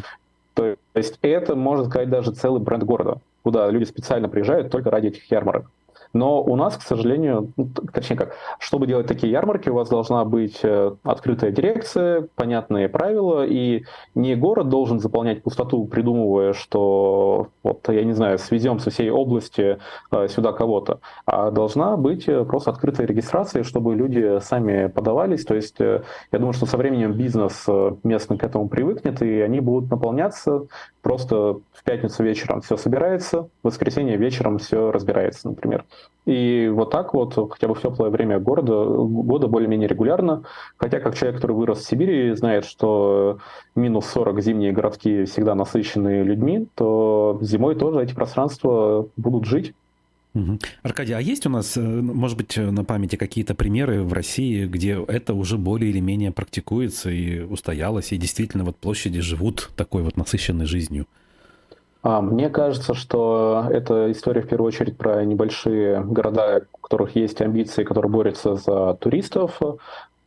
[0.55, 5.07] То есть это, можно сказать, даже целый бренд города, куда люди специально приезжают только ради
[5.07, 5.69] этих ярмарок.
[6.15, 10.23] Но у нас, к сожалению, ну, точнее как, чтобы делать такие ярмарки, у вас должна
[10.23, 13.83] быть э, открытая дирекция, понятные правила, и
[14.15, 19.77] не город должен заполнять пустоту, придумывая, что вот, я не знаю, свезем со всей области
[20.11, 25.43] э, сюда кого-то, а должна быть э, просто открытая регистрация, чтобы люди сами подавались.
[25.43, 26.01] То есть я
[26.31, 27.67] думаю, что со временем бизнес
[28.03, 30.67] местный к этому привыкнет, и они будут наполняться.
[31.05, 35.85] Просто в пятницу вечером все собирается, в воскресенье вечером все разбирается, например.
[36.25, 40.45] И вот так вот, хотя бы в теплое время города, года более-менее регулярно.
[40.77, 43.37] Хотя, как человек, который вырос в Сибири, знает, что
[43.75, 49.75] минус 40 зимние городки всегда насыщены людьми, то зимой тоже эти пространства будут жить.
[50.83, 55.01] Аркадий, а есть у нас, э, может быть, на памяти какие-то примеры в России, где
[55.07, 60.17] это уже более или менее практикуется и устоялось, и действительно вот площади живут такой вот
[60.17, 61.07] насыщенной жизнью?
[62.07, 67.41] А, мне кажется, что эта история в первую очередь про небольшие города, у которых есть
[67.41, 69.59] амбиции, которые борются за туристов,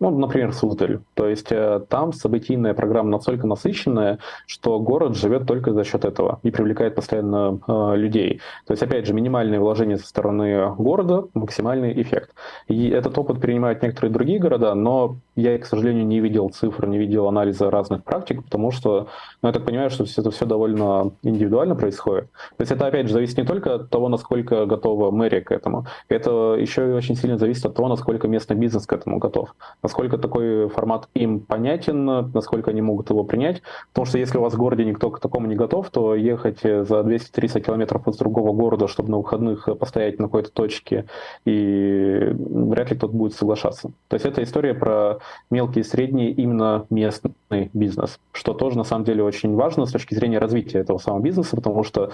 [0.00, 1.00] ну, например, Суздаль.
[1.14, 6.38] То есть э, там событийная программа настолько насыщенная, что город живет только за счет этого
[6.42, 8.40] и привлекает постоянно э, людей.
[8.66, 12.30] То есть, опять же, минимальные вложения со стороны города, максимальный эффект.
[12.68, 16.98] И этот опыт принимают некоторые другие города, но я, к сожалению, не видел цифр, не
[16.98, 19.08] видел анализа разных практик, потому что,
[19.42, 22.30] ну, я так понимаю, что это все довольно индивидуально происходит.
[22.56, 25.86] То есть это, опять же, зависит не только от того, насколько готова мэрия к этому,
[26.08, 29.54] это еще и очень сильно зависит от того, насколько местный бизнес к этому готов
[29.88, 33.62] насколько такой формат им понятен, насколько они могут его принять.
[33.88, 37.02] Потому что если у вас в городе никто к такому не готов, то ехать за
[37.02, 41.06] 230 километров из другого города, чтобы на выходных постоять на какой-то точке,
[41.46, 43.90] и вряд ли кто-то будет соглашаться.
[44.08, 45.20] То есть это история про
[45.50, 47.32] мелкий и средний именно местный
[47.72, 51.56] бизнес, что тоже на самом деле очень важно с точки зрения развития этого самого бизнеса,
[51.56, 52.12] потому что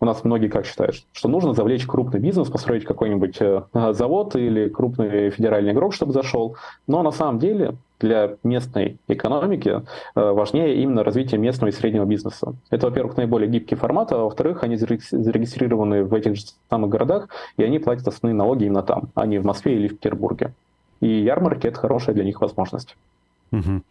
[0.00, 4.68] у нас многие как считают, что нужно завлечь крупный бизнес, построить какой-нибудь э, завод или
[4.68, 6.56] крупный федеральный игрок, чтобы зашел.
[6.86, 9.80] Но на самом деле для местной экономики э,
[10.14, 12.54] важнее именно развитие местного и среднего бизнеса.
[12.70, 17.62] Это, во-первых, наиболее гибкий формат, а во-вторых, они зарегистрированы в этих же самых городах, и
[17.62, 20.52] они платят основные налоги именно там, а не в Москве или в Петербурге.
[21.00, 22.96] И ярмарки– это хорошая для них возможность.
[23.52, 23.82] Угу.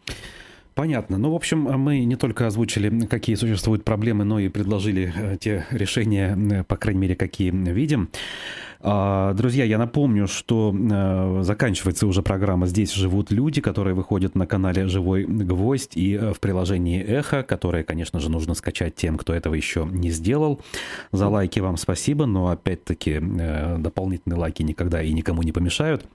[0.80, 1.18] Понятно.
[1.18, 5.66] Ну, в общем, мы не только озвучили, какие существуют проблемы, но и предложили э, те
[5.70, 8.08] решения, э, по крайней мере, какие видим.
[8.80, 14.46] А, друзья, я напомню, что э, заканчивается уже программа «Здесь живут люди», которая выходит на
[14.46, 19.52] канале «Живой гвоздь» и в приложении «Эхо», которое, конечно же, нужно скачать тем, кто этого
[19.52, 20.62] еще не сделал.
[21.12, 23.20] За лайки вам спасибо, но, опять-таки,
[23.76, 26.06] дополнительные лайки никогда и никому не помешают.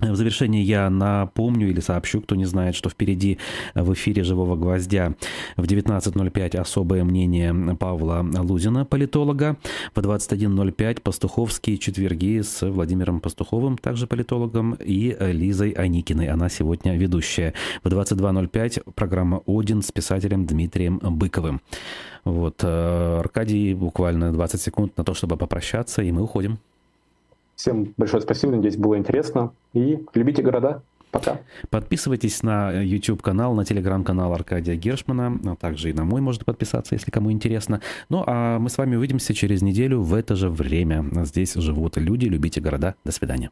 [0.00, 3.38] В завершение я напомню или сообщу, кто не знает, что впереди
[3.74, 5.14] в эфире «Живого гвоздя»
[5.56, 9.56] в 19.05 особое мнение Павла Лузина, политолога.
[9.94, 16.28] В 21.05 пастуховские четверги с Владимиром Пастуховым, также политологом, и Лизой Аникиной.
[16.28, 17.54] Она сегодня ведущая.
[17.82, 21.60] В 22.05 программа «Один» с писателем Дмитрием Быковым.
[22.24, 26.58] Вот, э, Аркадий, буквально 20 секунд на то, чтобы попрощаться, и мы уходим.
[27.58, 29.52] Всем большое спасибо, надеюсь, было интересно.
[29.74, 30.80] И любите города.
[31.10, 31.40] Пока.
[31.70, 37.10] Подписывайтесь на YouTube-канал, на телеграм-канал Аркадия Гершмана, а также и на мой можно подписаться, если
[37.10, 37.80] кому интересно.
[38.10, 41.04] Ну, а мы с вами увидимся через неделю в это же время.
[41.24, 42.94] Здесь живут люди, любите города.
[43.04, 43.50] До свидания.